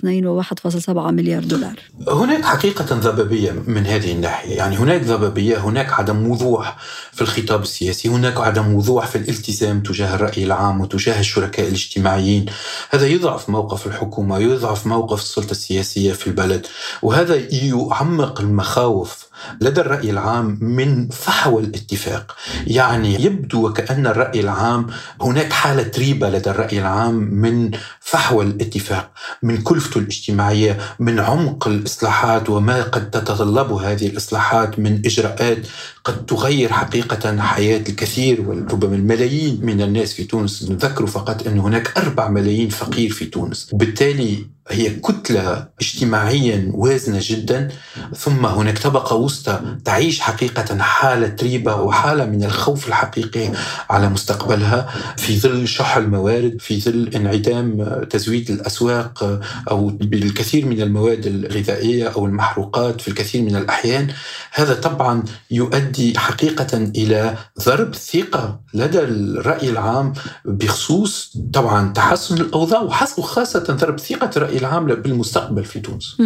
و 0.05 0.43
1.7 0.43 0.89
مليار 0.89 1.45
دولار. 1.45 1.81
هناك 2.09 2.45
حقيقة 2.45 2.85
ضبابية 2.85 3.56
من 3.67 3.87
هذه 3.87 4.13
الناحية. 4.13 4.57
يعني 4.57 4.77
هناك 4.77 5.05
ضبابية 5.05 5.59
هناك 5.59 5.93
عدم 5.93 6.31
وضوح 6.31 6.77
في 7.13 7.23
الخطاب 7.23 7.63
السياسي 7.63 8.09
هناك 8.09 8.41
عدم 8.41 8.75
وضوح 8.75 9.07
في 9.07 9.19
الالتزام 9.19 9.81
تجاه 9.81 10.15
الرأي 10.15 10.45
العام 10.45 10.81
وتجاه 10.81 11.21
الشركاء 11.21 11.69
الاجتماعيين. 11.69 12.47
هذا 12.91 13.07
يضعف 13.07 13.51
موقف 13.51 13.87
الحكومة 13.87 14.39
يضعف 14.39 14.87
موقف 14.87 15.21
السلطة 15.21 15.51
السياسية 15.51 16.13
في 16.13 16.27
البلد. 16.27 16.67
وهذا 17.03 17.37
يعمق 17.51 18.41
المخاوف 18.41 19.26
لدى 19.61 19.81
الرأي 19.81 20.11
العام 20.11 20.59
من 20.61 21.09
فحوى 21.09 21.63
الاتفاق. 21.63 22.37
يعني 22.67 23.25
يبدو 23.25 23.67
وكأن 23.69 24.07
الرأي 24.07 24.41
العام 24.41 24.87
هناك 25.23 25.53
حالة 25.53 25.91
ريبة 25.99 26.31
لدى 26.31 26.51
الرأي 26.51 26.79
العام 26.79 27.15
من 27.15 27.71
فحوى 28.01 28.45
الاتفاق 28.45 29.11
من 29.43 29.63
كلفته 29.63 29.99
الاجتماعية 29.99 30.79
من 30.99 31.21
عمق 31.21 31.69
الإصلاحات 31.69 32.51
وما 32.51 32.83
قد 32.83 33.11
تتطلب 33.11 33.73
هذه 33.73 34.07
الإصلاحات 34.07 34.79
من 34.79 35.03
إجراءات 35.05 35.59
قد 36.07 36.27
تغير 36.27 36.73
حقيقة 36.73 37.41
حياة 37.41 37.85
الكثير 37.89 38.41
وربما 38.41 38.97
الملايين 38.97 39.59
من 39.63 39.83
الناس 39.83 40.13
في 40.13 40.25
تونس. 40.25 40.71
نذكر 40.71 41.07
فقط 41.07 41.47
أن 41.47 41.59
هناك 41.59 41.99
أربع 41.99 42.29
ملايين 42.29 42.69
فقير 42.69 43.11
في 43.11 43.25
تونس. 43.25 43.69
وبالتالي 43.73 44.47
هي 44.69 44.91
كتلة 44.91 45.69
اجتماعيا 45.81 46.71
وازنة 46.75 47.19
جدا. 47.23 47.69
ثم 48.17 48.47
هناك 48.47 48.79
طبقة 48.79 49.17
وسطى 49.17 49.61
تعيش 49.85 50.21
حقيقة 50.21 50.79
حالة 50.79 51.37
ريبة 51.43 51.75
وحالة 51.75 52.25
من 52.25 52.45
الخوف 52.45 52.89
الحقيقي 52.89 53.51
على 53.91 54.09
مستقبلها. 54.09 54.95
في 55.17 55.39
ظل 55.39 55.69
شح 55.69 55.97
الموارد 55.97 56.57
في 56.61 56.81
ظل 56.81 57.11
انعدام 57.15 57.85
تزويد 58.11 58.51
الأسواق 58.51 59.41
أو 59.71 59.87
بالكثير 59.89 60.67
من 60.67 60.81
المواد 60.81 61.27
الغذائية 61.27 62.09
أو 62.09 62.27
المحروقات 62.27 63.01
في 63.01 63.09
الكثير 63.09 63.43
من 63.43 63.57
الأحيان 63.57 64.09
هذا 64.53 64.75
طبعا 64.75 65.23
يؤدي 65.51 65.96
حقيقة 66.17 66.77
إلى 66.77 67.35
ضرب 67.67 67.95
ثقة 67.95 68.61
لدى 68.75 69.01
الرأي 69.01 69.71
العام 69.71 70.13
بخصوص 70.45 71.37
طبعا 71.53 71.93
تحسن 71.93 72.41
الأوضاع 72.41 72.83
وخاصة 73.19 73.65
ضرب 73.71 74.01
ثقة 74.01 74.31
الرأي 74.37 74.59
العام 74.59 74.87
بالمستقبل 74.87 75.65
في 75.65 75.81
تونس. 75.81 76.17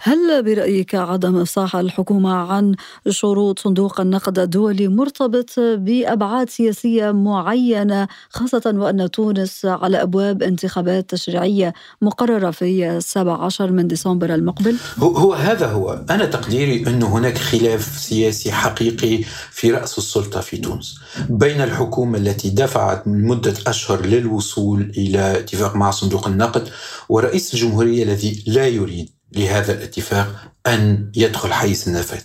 هل 0.00 0.42
برأيك 0.42 0.94
عدم 0.94 1.36
إفصاح 1.36 1.76
الحكومة 1.76 2.34
عن 2.34 2.74
شروط 3.08 3.58
صندوق 3.58 4.00
النقد 4.00 4.38
الدولي 4.38 4.88
مرتبط 4.88 5.50
بأبعاد 5.58 6.50
سياسية 6.50 7.10
معينة 7.10 8.08
خاصة 8.30 8.62
وأن 8.76 9.10
تونس 9.10 9.64
على 9.64 10.02
أبواب 10.02 10.42
انتخابات 10.42 11.10
تشريعية 11.10 11.72
مقررة 12.02 12.50
في 12.50 13.00
17 13.00 13.72
من 13.72 13.88
ديسمبر 13.88 14.34
المقبل؟ 14.34 14.76
هو, 14.98 15.16
هو 15.16 15.32
هذا 15.32 15.66
هو. 15.66 16.04
أنا 16.10 16.24
تقديري 16.24 16.86
أن 16.86 17.02
هناك 17.02 17.38
خلاف 17.38 17.98
سياسي 17.98 18.52
حقيقي 18.52 18.77
في 19.50 19.70
رأس 19.70 19.98
السلطة 19.98 20.40
في 20.40 20.56
تونس. 20.56 20.98
بين 21.28 21.60
الحكومة 21.60 22.18
التي 22.18 22.50
دفعت 22.50 23.08
من 23.08 23.24
مدة 23.24 23.54
أشهر 23.66 24.06
للوصول 24.06 24.92
إلى 24.96 25.38
اتفاق 25.38 25.76
مع 25.76 25.90
صندوق 25.90 26.26
النقد 26.26 26.68
ورئيس 27.08 27.38
رئيس 27.38 27.54
الجمهورية 27.54 28.02
الذي 28.02 28.44
لا 28.46 28.66
يريد 28.66 29.10
لهذا 29.32 29.72
الاتفاق 29.72 30.52
أن 30.66 31.12
يدخل 31.16 31.52
حيز 31.52 31.88
النفاذ. 31.88 32.20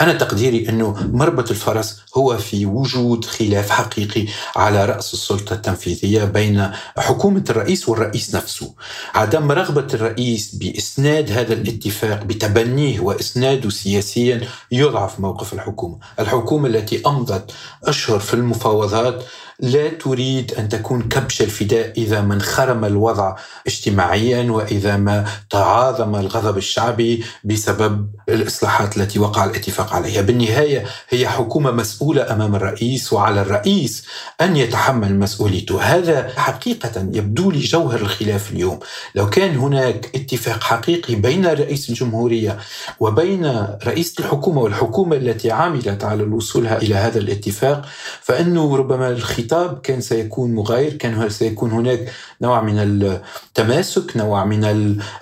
أنا 0.00 0.12
تقديري 0.12 0.68
أنه 0.68 1.08
مربط 1.12 1.50
الفرس 1.50 2.00
هو 2.16 2.36
في 2.38 2.66
وجود 2.66 3.24
خلاف 3.24 3.70
حقيقي 3.70 4.26
على 4.56 4.84
رأس 4.84 5.14
السلطة 5.14 5.54
التنفيذية 5.54 6.24
بين 6.24 6.70
حكومة 6.98 7.44
الرئيس 7.50 7.88
والرئيس 7.88 8.34
نفسه. 8.34 8.74
عدم 9.14 9.52
رغبة 9.52 9.86
الرئيس 9.94 10.54
بإسناد 10.54 11.32
هذا 11.32 11.52
الاتفاق 11.52 12.22
بتبنيه 12.24 13.00
وإسناده 13.00 13.70
سياسيا 13.70 14.40
يضعف 14.72 15.20
موقف 15.20 15.52
الحكومة. 15.52 15.98
الحكومة 16.20 16.68
التي 16.68 17.02
أمضت 17.06 17.50
أشهر 17.84 18.18
في 18.18 18.34
المفاوضات 18.34 19.24
لا 19.60 19.88
تريد 19.88 20.54
أن 20.54 20.68
تكون 20.68 21.02
كبش 21.02 21.42
الفداء 21.42 21.92
إذا 21.96 22.20
ما 22.20 22.34
انخرم 22.34 22.84
الوضع 22.84 23.36
اجتماعيا 23.66 24.50
وإذا 24.52 24.96
ما 24.96 25.24
تعاظم 25.50 26.16
الغضب 26.16 26.56
الشعبي 26.56 27.24
بسبب 27.44 28.10
الإصلاحات 28.28 28.96
التي 28.96 29.18
وقع 29.18 29.44
الاتفاق 29.44 29.92
عليها. 29.92 30.22
بالنهاية 30.22 30.84
هي 31.08 31.28
حكومة 31.28 31.70
مسؤولة 31.70 32.32
أمام 32.32 32.54
الرئيس 32.54 33.12
وعلى 33.12 33.40
الرئيس 33.40 34.04
أن 34.40 34.56
يتحمل 34.56 35.18
مسؤوليته. 35.18 35.82
هذا 35.82 36.32
حقيقة 36.36 37.08
يبدو 37.12 37.50
لي 37.50 37.60
جوهر 37.60 38.00
الخلاف 38.00 38.52
اليوم. 38.52 38.78
لو 39.14 39.30
كان 39.30 39.56
هناك 39.56 40.10
اتفاق 40.14 40.62
حقيقي 40.62 41.14
بين 41.14 41.46
رئيس 41.46 41.90
الجمهورية 41.90 42.58
وبين 43.00 43.66
رئيس 43.86 44.20
الحكومة 44.20 44.60
والحكومة 44.60 45.16
التي 45.16 45.50
عملت 45.50 46.04
على 46.04 46.22
الوصول 46.22 46.66
إلى 46.66 46.94
هذا 46.94 47.18
الاتفاق 47.18 47.86
فإنه 48.20 48.76
ربما 48.76 49.08
الخطاب 49.52 49.80
كان 49.80 50.00
سيكون 50.00 50.54
مغاير 50.54 50.92
كان 50.92 51.28
سيكون 51.28 51.70
هناك 51.70 52.12
نوع 52.42 52.62
من 52.62 52.78
التماسك 52.78 54.16
نوع 54.16 54.44
من 54.44 54.64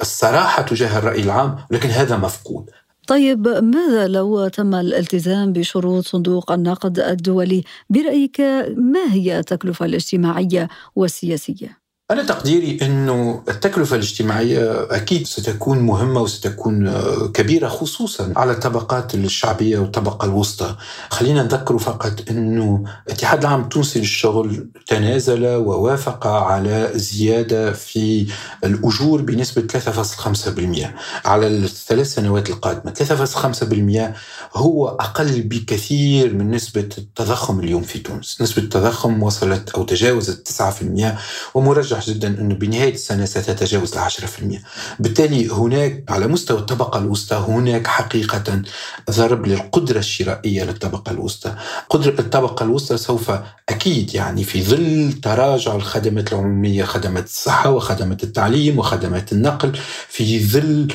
الصراحة 0.01 0.63
تجاه 0.63 0.99
الرأي 0.99 1.23
العام 1.23 1.57
لكن 1.71 1.89
هذا 1.89 2.17
مفقود 2.17 2.71
طيب 3.07 3.49
ماذا 3.49 4.09
لو 4.09 4.49
تم 4.49 4.75
الالتزام 4.75 5.53
بشروط 5.53 6.07
صندوق 6.07 6.53
النقد 6.53 6.99
الدولي 6.99 7.65
برأيك 7.91 8.41
ما 8.77 9.13
هي 9.13 9.39
التكلفة 9.39 9.87
الاجتماعية 9.87 10.69
والسياسية؟ 10.97 11.86
أنا 12.11 12.23
تقديري 12.23 12.79
أنه 12.83 13.43
التكلفة 13.49 13.97
الاجتماعية 13.97 14.87
أكيد 14.91 15.27
ستكون 15.27 15.79
مهمة 15.79 16.21
وستكون 16.21 16.89
آه، 16.89 17.27
كبيرة 17.35 17.69
خصوصا 17.69 18.33
على 18.37 18.53
الطبقات 18.53 19.15
الشعبية 19.15 19.79
والطبقة 19.79 20.25
الوسطى. 20.25 20.77
خلينا 21.11 21.43
نذكر 21.43 21.79
فقط 21.79 22.13
أنه 22.31 22.85
الاتحاد 23.07 23.41
العام 23.41 23.61
التونسي 23.61 23.99
للشغل 23.99 24.69
تنازل 24.87 25.47
ووافق 25.47 26.27
على 26.27 26.91
زيادة 26.95 27.73
في 27.73 28.27
الأجور 28.65 29.23
بنسبة 29.23 29.63
3.5% 29.63 30.95
على 31.25 31.47
الثلاث 31.47 32.15
سنوات 32.15 32.51
القادمة. 32.51 32.93
3.5% 32.93 34.15
هو 34.57 34.89
أقل 34.89 35.43
بكثير 35.43 36.35
من 36.35 36.51
نسبة 36.51 36.89
التضخم 36.99 37.61
اليوم 37.61 37.83
في 37.83 37.99
تونس. 37.99 38.41
نسبة 38.41 38.63
التضخم 38.63 39.23
وصلت 39.23 39.71
أو 39.71 39.85
تجاوزت 39.85 40.49
9% 40.49 41.19
ومرجح 41.55 41.96
مرجح 41.97 42.09
جدا 42.09 42.29
أنه 42.29 42.55
بنهاية 42.55 42.95
السنة 42.95 43.25
ستتجاوز 43.25 43.93
ال 43.93 43.99
10% 43.99 44.63
بالتالي 45.01 45.49
هناك 45.49 46.05
على 46.09 46.27
مستوى 46.27 46.59
الطبقة 46.59 46.99
الوسطى 46.99 47.37
هناك 47.49 47.87
حقيقة 47.87 48.63
ضرب 49.11 49.47
للقدرة 49.47 49.99
الشرائية 49.99 50.65
للطبقة 50.65 51.13
الوسطى. 51.13 51.55
قدرة 51.91 52.21
الطبقة 52.21 52.65
الوسطى 52.65 52.97
سوف 52.97 53.31
أكيد 53.69 54.15
يعني 54.15 54.45
في 54.45 54.63
ظل 54.63 55.13
تراجع 55.23 55.75
الخدمات 55.75 56.33
العمومية 56.33 56.85
خدمات 56.85 57.25
الصحة 57.25 57.71
وخدمات 57.71 58.25
التعليم 58.25 58.79
وخدمات 58.79 59.33
النقل 59.33 59.79
في 60.09 60.47
ظل 60.47 60.89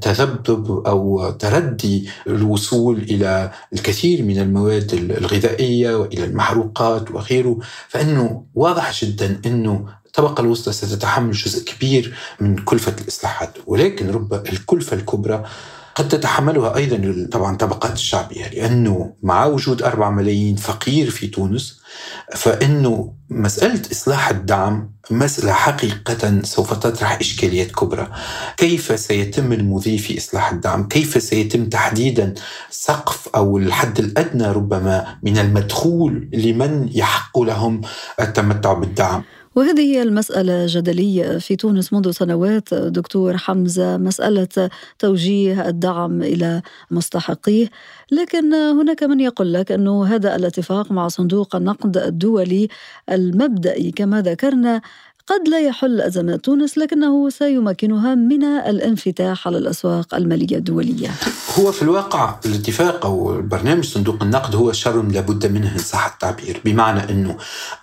تذبذب 0.00 0.82
أو 0.86 1.30
تردي 1.30 2.08
الوصول 2.26 2.98
إلى 2.98 3.50
الكثير 3.72 4.22
من 4.22 4.38
المواد 4.38 4.94
الغذائية 4.94 5.94
وإلى 5.96 6.24
المحروقات 6.24 7.10
وغيره 7.10 7.58
فإنه 7.88 8.44
واضح 8.54 9.04
جدا 9.04 9.40
أنه 9.46 9.86
الطبقة 10.18 10.40
الوسطى 10.40 10.72
ستتحمل 10.72 11.32
جزء 11.32 11.64
كبير 11.64 12.14
من 12.40 12.56
كلفة 12.56 12.94
الإصلاحات 13.00 13.58
ولكن 13.66 14.10
رب 14.10 14.34
الكلفة 14.34 14.96
الكبرى 14.96 15.44
قد 15.94 16.08
تتحملها 16.08 16.76
أيضا 16.76 17.28
طبعا 17.32 17.56
طبقات 17.56 17.92
الشعبية 17.92 18.48
لأنه 18.48 19.14
مع 19.22 19.46
وجود 19.46 19.82
أربع 19.82 20.10
ملايين 20.10 20.56
فقير 20.56 21.10
في 21.10 21.26
تونس 21.26 21.80
فإنه 22.36 23.14
مسألة 23.30 23.82
إصلاح 23.92 24.28
الدعم 24.28 24.90
مسألة 25.10 25.52
حقيقة 25.52 26.42
سوف 26.42 26.74
تطرح 26.74 27.18
إشكاليات 27.20 27.70
كبرى. 27.70 28.08
كيف 28.56 29.00
سيتم 29.00 29.52
المضي 29.52 29.98
في 29.98 30.18
إصلاح 30.18 30.52
الدعم؟ 30.52 30.88
كيف 30.88 31.22
سيتم 31.22 31.68
تحديدا 31.68 32.34
سقف 32.70 33.28
أو 33.28 33.58
الحد 33.58 33.98
الأدنى 33.98 34.52
ربما 34.52 35.18
من 35.22 35.38
المدخول 35.38 36.28
لمن 36.32 36.88
يحق 36.94 37.38
لهم 37.40 37.80
التمتع 38.20 38.72
بالدعم؟ 38.72 39.22
وهذه 39.58 39.80
هي 39.80 40.02
المسألة 40.02 40.66
جدلية 40.68 41.38
في 41.38 41.56
تونس 41.56 41.92
منذ 41.92 42.10
سنوات. 42.10 42.74
دكتور 42.74 43.36
حمزة 43.36 43.96
مسألة 43.96 44.70
توجيه 44.98 45.68
الدعم 45.68 46.22
إلى 46.22 46.62
مستحقيه. 46.90 47.70
لكن 48.12 48.54
هناك 48.54 49.02
من 49.02 49.20
يقول 49.20 49.52
لك 49.52 49.72
أنه 49.72 50.04
هذا 50.06 50.36
الاتفاق 50.36 50.92
مع 50.92 51.08
صندوق 51.08 51.56
النقد 51.56 51.96
الدولي 51.96 52.68
المبدئي 53.10 53.90
كما 53.90 54.22
ذكرنا 54.22 54.80
قد 55.28 55.48
لا 55.48 55.60
يحل 55.60 56.00
أزمات 56.00 56.44
تونس 56.44 56.78
لكنه 56.78 57.30
سيمكنها 57.30 58.14
من 58.14 58.44
الانفتاح 58.44 59.46
على 59.46 59.58
الأسواق 59.58 60.14
المالية 60.14 60.56
الدولية. 60.56 61.10
هو 61.58 61.72
في 61.72 61.82
الواقع 61.82 62.38
الاتفاق 62.46 63.06
أو 63.06 63.42
برنامج 63.42 63.84
صندوق 63.84 64.22
النقد 64.22 64.54
هو 64.54 64.72
شر 64.72 65.02
لابد 65.02 65.46
منه 65.46 65.72
إن 65.72 65.78
صح 65.78 66.06
التعبير 66.06 66.60
بمعنى 66.64 67.10
أنه 67.10 67.36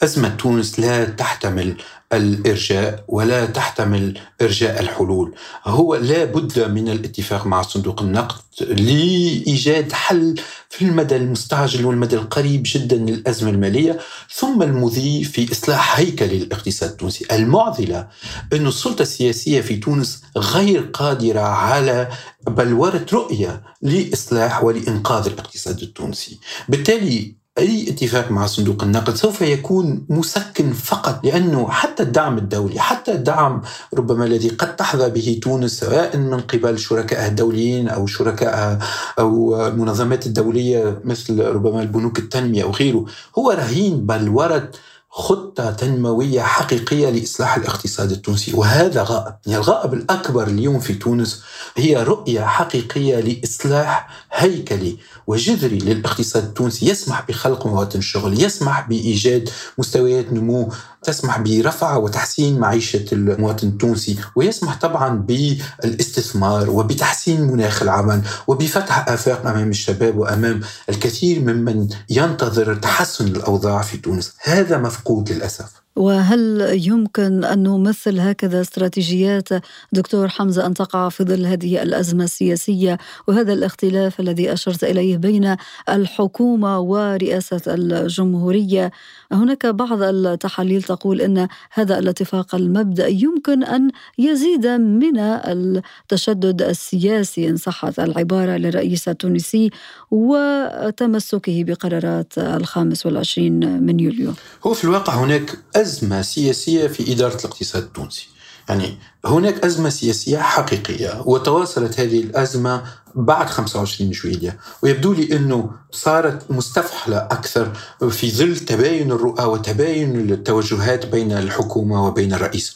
أزمة 0.03 0.29
تونس 0.29 0.79
لا 0.79 1.05
تحتمل 1.05 1.75
الإرجاء 2.13 3.03
ولا 3.07 3.45
تحتمل 3.45 4.19
إرجاء 4.41 4.79
الحلول. 4.81 5.35
هو 5.65 5.95
لا 5.95 6.25
بد 6.25 6.69
من 6.69 6.89
الاتفاق 6.89 7.47
مع 7.47 7.61
صندوق 7.61 8.01
النقد 8.01 8.35
لإيجاد 8.61 9.91
حل 9.91 10.35
في 10.69 10.85
المدى 10.85 11.15
المستعجل 11.15 11.85
والمدى 11.85 12.15
القريب 12.15 12.63
جدا 12.65 12.95
للأزمة 12.95 13.49
المالية 13.49 13.99
ثم 14.33 14.61
المضي 14.61 15.23
في 15.23 15.51
إصلاح 15.51 15.99
هيكل 15.99 16.25
الاقتصاد 16.25 16.89
التونسي. 16.89 17.25
المعضلة 17.31 18.07
أن 18.53 18.67
السلطة 18.67 19.01
السياسية 19.01 19.61
في 19.61 19.75
تونس 19.77 20.21
غير 20.37 20.81
قادرة 20.81 21.39
على 21.41 22.09
بلورة 22.47 23.05
رؤية 23.13 23.63
لإصلاح 23.81 24.63
ولإنقاذ 24.63 25.25
الاقتصاد 25.27 25.81
التونسي. 25.81 26.39
بالتالي 26.69 27.35
أي 27.57 27.89
اتفاق 27.89 28.31
مع 28.31 28.45
صندوق 28.45 28.83
النقد 28.83 29.15
سوف 29.15 29.41
يكون 29.41 30.05
مسكن 30.09 30.73
فقط 30.73 31.25
لأنه 31.25 31.69
حتى 31.69 32.03
الدعم 32.03 32.37
الدولي 32.37 32.79
حتى 32.79 33.11
الدعم 33.11 33.61
ربما 33.93 34.25
الذي 34.25 34.49
قد 34.49 34.75
تحظى 34.75 35.09
به 35.09 35.39
تونس 35.43 35.79
سواء 35.79 36.17
من 36.17 36.39
قبل 36.39 36.79
شركائها 36.79 37.27
الدوليين 37.27 37.87
أو 37.87 38.07
شركائها 38.07 38.79
أو 39.19 39.67
المنظمات 39.67 40.25
الدولية 40.25 41.01
مثل 41.03 41.45
ربما 41.45 41.81
البنوك 41.81 42.19
التنمية 42.19 42.63
أو 42.63 42.71
غيره 42.71 43.05
هو 43.37 43.51
رهين 43.51 44.05
بل 44.05 44.29
ورد 44.29 44.75
خطة 45.17 45.71
تنموية 45.71 46.41
حقيقية 46.41 47.09
لإصلاح 47.09 47.55
الاقتصاد 47.55 48.11
التونسي. 48.11 48.53
وهذا 48.53 49.03
غائب. 49.03 49.33
يعني 49.45 49.57
الغائب 49.63 49.93
الأكبر 49.93 50.47
اليوم 50.47 50.79
في 50.79 50.93
تونس 50.93 51.43
هي 51.75 52.03
رؤية 52.03 52.41
حقيقية 52.41 53.19
لإصلاح 53.19 54.07
هيكلي 54.33 54.97
وجذري 55.27 55.77
للاقتصاد 55.77 56.43
التونسي. 56.43 56.89
يسمح 56.89 57.27
بخلق 57.27 57.67
مواطن 57.67 57.99
الشغل 57.99 58.43
يسمح 58.43 58.87
بإيجاد 58.89 59.49
مستويات 59.77 60.33
نمو 60.33 60.71
تسمح 61.05 61.39
برفع 61.39 61.95
وتحسين 61.95 62.59
معيشة 62.59 63.05
المواطن 63.11 63.67
التونسي 63.67 64.19
ويسمح 64.35 64.79
طبعا 64.79 65.09
بالاستثمار 65.09 66.69
وبتحسين 66.69 67.41
مناخ 67.41 67.81
العمل 67.81 68.21
وبفتح 68.47 69.09
آفاق 69.09 69.47
أمام 69.47 69.69
الشباب 69.69 70.17
وأمام 70.17 70.61
الكثير 70.89 71.39
ممن 71.39 71.87
ينتظر 72.09 72.75
تحسن 72.75 73.27
الأوضاع 73.27 73.81
في 73.81 73.97
تونس. 73.97 74.33
هذا 74.43 74.77
مفقود 74.77 75.31
للأسف. 75.31 75.84
وهل 75.95 76.69
يمكن 76.87 77.43
أن 77.43 77.63
نمثل 77.63 78.19
هكذا 78.19 78.61
استراتيجيات؟ 78.61 79.49
دكتور 79.91 80.27
حمزة 80.27 80.65
أن 80.65 80.73
تقع 80.73 81.09
في 81.09 81.23
ظل 81.23 81.45
هذه 81.45 81.83
الأزمة 81.83 82.23
السياسية 82.23 82.97
وهذا 83.27 83.53
الاختلاف 83.53 84.19
الذي 84.19 84.53
أشرت 84.53 84.83
إليه 84.83 85.17
بين 85.17 85.55
الحكومة 85.89 86.79
ورئاسة 86.79 87.61
الجمهورية. 87.67 88.91
هناك 89.31 89.65
بعض 89.65 90.01
التحاليل 90.01 90.83
تقول 90.83 91.21
أن 91.21 91.47
هذا 91.71 91.99
الاتفاق 91.99 92.55
المبدئي 92.55 93.21
يمكن 93.21 93.63
أن 93.63 93.91
يزيد 94.17 94.67
من 94.67 95.19
التشدد 95.19 96.61
السياسي 96.61 97.49
إن 97.49 97.57
صحت 97.57 97.99
العبارة 97.99 98.57
للرئيس 98.57 99.09
التونسي 99.09 99.69
وتمسكه 100.15 101.63
بقرارات 101.63 102.37
الخامس 102.37 103.05
والعشرين 103.05 103.83
من 103.83 103.99
يوليو. 103.99 104.33
هو 104.63 104.73
في 104.73 104.83
الواقع 104.83 105.13
هناك 105.13 105.57
أزمة 105.75 106.21
سياسية 106.21 106.87
في 106.87 107.11
إدارة 107.13 107.35
الاقتصاد 107.35 107.83
التونسي. 107.83 108.27
يعني 108.69 108.97
هناك 109.25 109.65
أزمة 109.65 109.89
سياسية 109.89 110.37
حقيقية 110.37 111.21
وتواصلت 111.25 111.99
هذه 111.99 112.19
الأزمة 112.21 112.83
بعد 113.15 113.49
25 113.49 114.11
جويلية. 114.11 114.57
ويبدو 114.81 115.13
لي 115.13 115.35
أنه 115.35 115.69
صارت 115.91 116.51
مستفحلة 116.51 117.17
أكثر 117.17 117.71
في 118.09 118.31
ظل 118.31 118.55
تباين 118.57 119.11
الرؤى 119.11 119.45
وتباين 119.45 120.31
التوجهات 120.31 121.05
بين 121.05 121.31
الحكومة 121.31 122.07
وبين 122.07 122.33
الرئيس. 122.33 122.75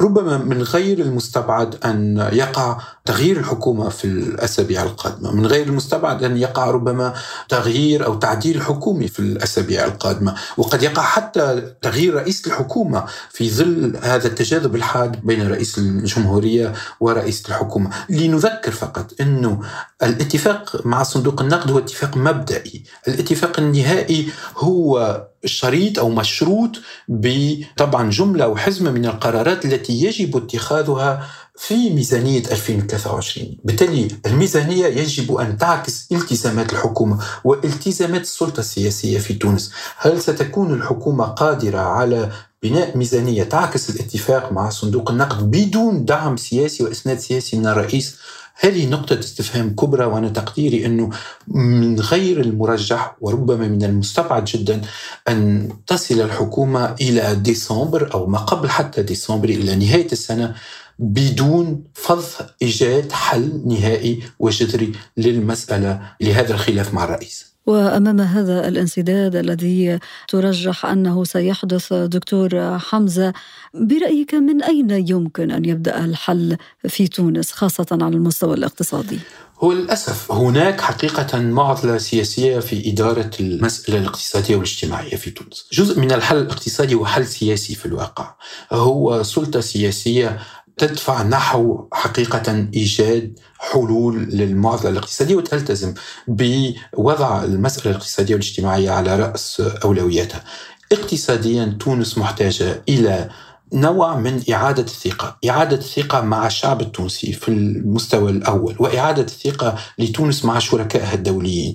ربما 0.00 0.38
من 0.38 0.62
غير 0.62 0.98
المستبعد 0.98 1.84
أن 1.84 2.28
يقع 2.32 2.78
تغيير 3.04 3.36
الحكومة 3.38 3.88
في 3.88 4.04
الأسابيع 4.04 4.82
القادمة. 4.82 5.32
من 5.32 5.46
غير 5.46 5.66
المستبعد 5.66 6.24
أن 6.24 6.36
يقع 6.36 6.70
ربما 6.70 7.14
تغيير 7.48 8.06
أو 8.06 8.14
تعديل 8.14 8.62
حكومي 8.62 9.08
في 9.08 9.20
الأسابيع 9.20 9.84
القادمة. 9.84 10.34
وقد 10.56 10.82
يقع 10.82 11.02
حتى 11.02 11.72
تغيير 11.82 12.14
رئيس 12.14 12.46
الحكومة 12.46 13.04
في 13.30 13.50
ظل 13.50 13.98
هذا 14.02 14.26
التجاذب 14.26 14.76
الحاد 14.76 15.26
بين 15.26 15.48
رئيس 15.48 15.78
الجمهورية 15.84 16.72
ورئيس 17.00 17.46
الحكومة. 17.48 17.90
لنذكر 18.08 18.70
فقط 18.72 19.12
أنه 19.20 19.60
الاتفاق 20.02 20.86
مع 20.86 21.02
صندوق 21.02 21.42
النقد 21.42 21.70
هو 21.70 21.78
اتفاق 21.78 22.16
مبدئي. 22.16 22.84
الاتفاق 23.08 23.60
النهائي 23.60 24.28
هو 24.56 25.22
شريط 25.44 25.98
أو 25.98 26.10
مشروط 26.10 26.70
بطبعا 27.08 28.10
جملة 28.10 28.48
وحزمة 28.48 28.90
من 28.90 29.06
القرارات 29.06 29.64
التي 29.64 29.92
يجب 29.92 30.36
اتخاذها 30.36 31.26
في 31.56 31.90
ميزانية 31.90 32.38
2023 32.38 33.56
بالتالي 33.64 34.08
الميزانية 34.26 34.86
يجب 34.86 35.34
أن 35.34 35.58
تعكس 35.58 36.08
التزامات 36.12 36.72
الحكومة 36.72 37.18
والتزامات 37.44 38.20
السلطة 38.20 38.60
السياسية 38.60 39.18
في 39.18 39.34
تونس. 39.34 39.72
هل 39.96 40.20
ستكون 40.22 40.74
الحكومة 40.74 41.24
قادرة 41.24 41.78
على 41.78 42.30
بناء 42.64 42.96
ميزانية 42.98 43.42
تعكس 43.42 43.90
الاتفاق 43.90 44.52
مع 44.52 44.68
صندوق 44.70 45.10
النقد 45.10 45.50
بدون 45.50 46.04
دعم 46.04 46.36
سياسي 46.36 46.84
وإسناد 46.84 47.18
سياسي 47.18 47.58
من 47.58 47.66
الرئيس 47.66 48.16
هذه 48.60 48.86
نقطة 48.86 49.18
استفهام 49.18 49.74
كبرى 49.74 50.04
وأنا 50.04 50.28
تقديري 50.28 50.86
أنه 50.86 51.10
من 51.48 52.00
غير 52.00 52.40
المرجح 52.40 53.16
وربما 53.20 53.68
من 53.68 53.84
المستبعد 53.84 54.44
جدا 54.44 54.80
أن 55.28 55.68
تصل 55.86 56.20
الحكومة 56.20 56.94
إلى 57.00 57.34
ديسمبر 57.34 58.14
أو 58.14 58.26
ما 58.26 58.38
قبل 58.38 58.70
حتى 58.70 59.02
ديسمبر 59.02 59.48
إلى 59.48 59.76
نهاية 59.76 60.12
السنة 60.12 60.54
بدون 60.98 61.84
فض 61.94 62.24
إيجاد 62.62 63.12
حل 63.12 63.62
نهائي 63.66 64.22
وجذري 64.38 64.92
للمسألة 65.16 66.00
لهذا 66.20 66.54
الخلاف 66.54 66.94
مع 66.94 67.04
الرئيس. 67.04 67.53
وأمام 67.66 68.20
هذا 68.20 68.68
الانسداد 68.68 69.36
الذي 69.36 69.98
ترجح 70.28 70.86
أنه 70.86 71.24
سيحدث 71.24 71.92
دكتور 71.92 72.78
حمزة 72.78 73.32
برأيك 73.74 74.34
من 74.34 74.62
أين 74.62 74.90
يمكن 74.90 75.50
أن 75.50 75.64
يبدأ 75.64 76.04
الحل 76.04 76.56
في 76.88 77.08
تونس 77.08 77.52
خاصة 77.52 77.86
على 77.92 78.16
المستوى 78.16 78.54
الاقتصادي؟ 78.54 79.18
هو 79.58 79.72
للأسف 79.72 80.32
هناك 80.32 80.80
حقيقة 80.80 81.40
معضلة 81.40 81.98
سياسية 81.98 82.58
في 82.58 82.90
إدارة 82.90 83.30
المسألة 83.40 83.98
الاقتصادية 83.98 84.56
والاجتماعية 84.56 85.16
في 85.16 85.30
تونس 85.30 85.66
جزء 85.72 86.00
من 86.00 86.12
الحل 86.12 86.36
الاقتصادي 86.36 86.94
هو 86.94 87.06
حل 87.06 87.26
سياسي 87.26 87.74
في 87.74 87.86
الواقع 87.86 88.34
هو 88.72 89.22
سلطة 89.22 89.60
سياسية 89.60 90.38
تدفع 90.78 91.22
نحو 91.22 91.88
حقيقة 91.92 92.68
إيجاد 92.74 93.38
حلول 93.58 94.22
للمعضلة 94.22 94.90
الاقتصادية 94.90 95.34
وتلتزم 95.36 95.94
بوضع 96.28 97.44
المسألة 97.44 97.90
الاقتصادية 97.90 98.34
والاجتماعية 98.34 98.90
على 98.90 99.16
رأس 99.16 99.62
أولوياتها. 99.84 100.44
اقتصاديا 100.92 101.76
تونس 101.80 102.18
محتاجة 102.18 102.82
إلى 102.88 103.30
نوع 103.72 104.16
من 104.16 104.42
إعادة 104.52 104.82
الثقة 104.82 105.36
إعادة 105.48 105.76
الثقة 105.76 106.20
مع 106.20 106.46
الشعب 106.46 106.80
التونسي 106.80 107.32
في 107.32 107.48
المستوى 107.48 108.30
الأول 108.30 108.76
وإعادة 108.78 109.22
الثقة 109.22 109.74
لتونس 109.98 110.44
مع 110.44 110.58
شركائها 110.58 111.14
الدوليين. 111.14 111.74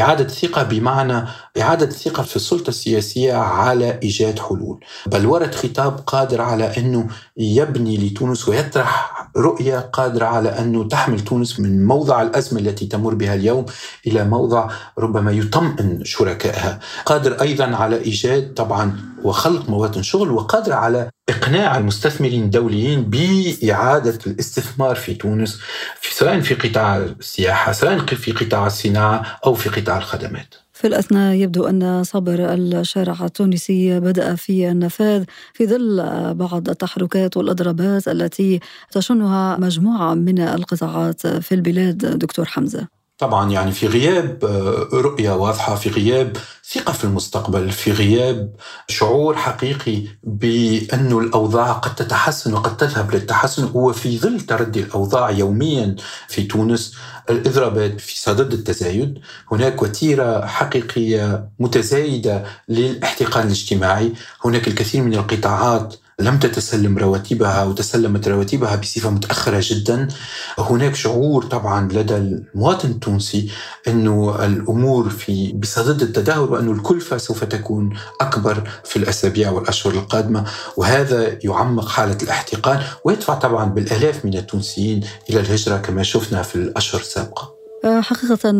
إعادة 0.00 0.24
الثقة 0.24 0.62
بمعنى 0.62 1.24
إعادة 1.58 1.86
الثقة 1.86 2.22
في 2.22 2.36
السلطة 2.36 2.68
السياسية 2.68 3.34
على 3.34 3.98
إيجاد 4.02 4.38
حلول. 4.38 4.84
بل 5.06 5.26
ورد 5.26 5.54
خطاب 5.54 6.00
قادر 6.06 6.40
على 6.40 6.76
أنه 6.78 7.06
يبني 7.36 7.96
لتونس 7.96 8.48
ويطرح 8.48 9.20
رؤية 9.36 9.78
قادرة 9.78 10.26
على 10.26 10.48
أنه 10.48 10.88
تحمل 10.88 11.20
تونس 11.20 11.60
من 11.60 11.86
موضع 11.86 12.22
الأزمة 12.22 12.60
التي 12.60 12.86
تمر 12.86 13.14
بها 13.14 13.34
اليوم 13.34 13.66
إلى 14.06 14.24
موضع 14.24 14.70
ربما 14.98 15.32
يطمئن 15.32 16.04
شركائها. 16.04 16.80
قادر 17.06 17.40
أيضا 17.40 17.64
على 17.64 17.96
إيجاد 17.96 18.54
طبعا 18.54 18.96
وخلق 19.24 19.70
مواطن 19.70 20.02
شغل 20.02 20.30
وقادر 20.30 20.72
على 20.72 21.10
إقناع 21.28 21.78
المستثمرين 21.78 22.42
الدوليين 22.42 23.02
بإعادة 23.02 24.18
الاستثمار 24.26 24.96
في 24.96 25.14
تونس 25.14 25.60
في 26.00 26.14
سواء 26.14 26.40
في 26.40 26.54
قطاع 26.54 26.96
السياحة 26.96 27.72
سواء 27.72 27.98
في 27.98 28.32
قطاع 28.32 28.66
الصناعة 28.66 29.38
أو 29.46 29.54
في 29.54 29.68
قطاع 29.68 29.98
الخدمات. 29.98 30.54
في 30.80 30.86
الأثناء 30.86 31.34
يبدو 31.34 31.64
أن 31.66 32.02
صبر 32.04 32.54
الشارع 32.54 33.24
التونسي 33.24 34.00
بدأ 34.00 34.34
في 34.34 34.70
النفاذ 34.70 35.24
في 35.54 35.66
ظل 35.66 35.96
بعض 36.34 36.68
التحركات 36.68 37.36
والإضرابات 37.36 38.08
التي 38.08 38.60
تشنها 38.90 39.56
مجموعة 39.56 40.14
من 40.14 40.38
القطاعات 40.38 41.26
في 41.26 41.54
البلاد. 41.54 42.18
دكتور 42.18 42.44
حمزة. 42.44 42.99
طبعا 43.20 43.50
يعني 43.50 43.72
في 43.72 43.86
غياب 43.86 44.44
آه، 44.44 44.88
رؤية 44.92 45.30
واضحة 45.30 45.74
في 45.74 45.88
غياب 45.90 46.36
ثقة 46.72 46.92
في 46.92 47.04
المستقبل 47.04 47.70
في 47.70 47.92
غياب 47.92 48.54
شعور 48.88 49.36
حقيقي 49.36 50.02
بأن 50.22 51.18
الأوضاع 51.18 51.72
قد 51.72 51.94
تتحسن 51.94 52.54
وقد 52.54 52.76
تذهب 52.76 53.14
للتحسن. 53.14 53.70
وفي 53.74 54.18
ظل 54.18 54.40
تردي 54.40 54.80
الأوضاع 54.80 55.30
يوميا 55.30 55.96
في 56.28 56.42
تونس 56.42 56.94
الإضرابات 57.30 58.00
في 58.00 58.20
صدد 58.20 58.52
التزايد 58.52 59.18
هناك 59.52 59.82
وتيرة 59.82 60.46
حقيقية 60.46 61.48
متزايدة 61.58 62.44
للاحتقان 62.68 63.46
الاجتماعي 63.46 64.12
هناك 64.44 64.68
الكثير 64.68 65.02
من 65.02 65.14
القطاعات 65.14 65.94
لم 66.20 66.38
تتسلم 66.38 66.98
رواتبها 66.98 67.64
وتسلمت 67.64 68.28
رواتبها 68.28 68.76
بصفة 68.76 69.10
متأخرة 69.10 69.60
جدا. 69.62 70.08
هناك 70.58 70.94
شعور 70.94 71.44
طبعا 71.44 71.88
لدى 71.92 72.16
المواطن 72.16 72.90
التونسي 72.90 73.50
أنه 73.88 74.44
الأمور 74.44 75.10
في 75.10 75.52
بصدد 75.52 76.02
التدهور 76.02 76.52
وأن 76.52 76.70
الكلفة 76.72 77.16
سوف 77.16 77.44
تكون 77.44 77.96
أكبر 78.20 78.70
في 78.84 78.96
الأسابيع 78.96 79.50
والأشهر 79.50 79.92
القادمة 79.92 80.44
وهذا 80.76 81.38
يعمق 81.44 81.88
حالة 81.88 82.18
الاحتقان 82.22 82.82
ويدفع 83.04 83.34
طبعا 83.34 83.64
بالآلاف 83.64 84.24
من 84.24 84.34
التونسيين 84.36 85.00
إلى 85.30 85.40
الهجرة 85.40 85.76
كما 85.76 86.02
شفنا 86.02 86.42
في 86.42 86.56
الأشهر 86.56 87.00
السابقة. 87.00 87.59
حقيقة 87.84 88.50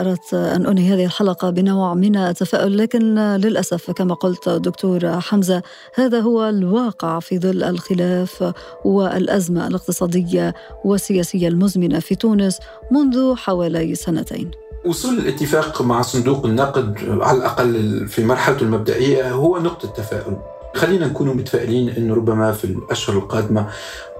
أردت 0.00 0.34
أن 0.34 0.66
أنهي 0.66 0.94
هذه 0.94 1.04
الحلقة 1.04 1.50
بنوع 1.50 1.94
من 1.94 2.16
التفاؤل 2.16 2.78
لكن 2.78 3.18
للأسف 3.18 3.90
كما 3.90 4.14
قلت 4.14 4.48
دكتور 4.48 5.20
حمزة 5.20 5.62
هذا 5.94 6.20
هو 6.20 6.48
الواقع 6.48 7.20
في 7.20 7.38
ظل 7.38 7.62
الخلاف 7.62 8.52
والأزمة 8.84 9.66
الاقتصادية 9.66 10.54
والسياسية 10.84 11.48
المزمنة 11.48 11.98
في 11.98 12.14
تونس 12.14 12.58
منذ 12.90 13.34
حوالي 13.34 13.94
سنتين. 13.94 14.50
وصول 14.84 15.18
الاتفاق 15.18 15.82
مع 15.82 16.02
صندوق 16.02 16.46
النقد 16.46 16.98
على 17.08 17.38
الأقل 17.38 18.06
في 18.08 18.24
مرحلته 18.24 18.62
المبدئية 18.62 19.30
هو 19.30 19.58
نقطة 19.58 19.88
تفاؤل. 19.88 20.36
خلينا 20.74 21.06
نكون 21.06 21.28
متفائلين 21.28 21.88
انه 21.88 22.14
ربما 22.14 22.52
في 22.52 22.64
الأشهر 22.64 23.16
القادمة 23.16 23.66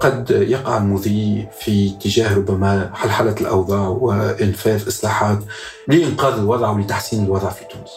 قد 0.00 0.30
يقع 0.30 0.78
المضي 0.78 1.48
في 1.61 1.90
اتجاه 1.90 2.37
ربما 2.37 2.90
حلحلة 2.94 3.34
الأوضاع 3.40 3.88
وإنفاذ 3.88 4.88
إصلاحات 4.88 5.38
لإنقاذ 5.88 6.38
الوضع 6.38 6.70
ولتحسين 6.70 7.24
الوضع 7.24 7.50
في 7.50 7.64
تونس. 7.64 7.90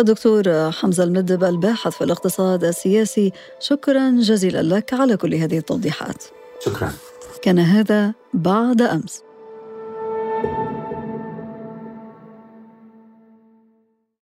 الدكتور 0.00 0.70
حمزة 0.70 1.04
المدب 1.04 1.44
الباحث 1.44 1.92
في 1.92 2.04
الاقتصاد 2.04 2.64
السياسي 2.64 3.32
شكرا 3.60 4.10
جزيلا 4.20 4.62
لك 4.62 4.94
على 4.94 5.16
كل 5.16 5.34
هذه 5.34 5.58
التوضيحات. 5.58 6.24
شكرا. 6.64 6.92
كان 7.42 7.58
هذا 7.58 8.12
بعد 8.34 8.82
أمس. 8.82 9.25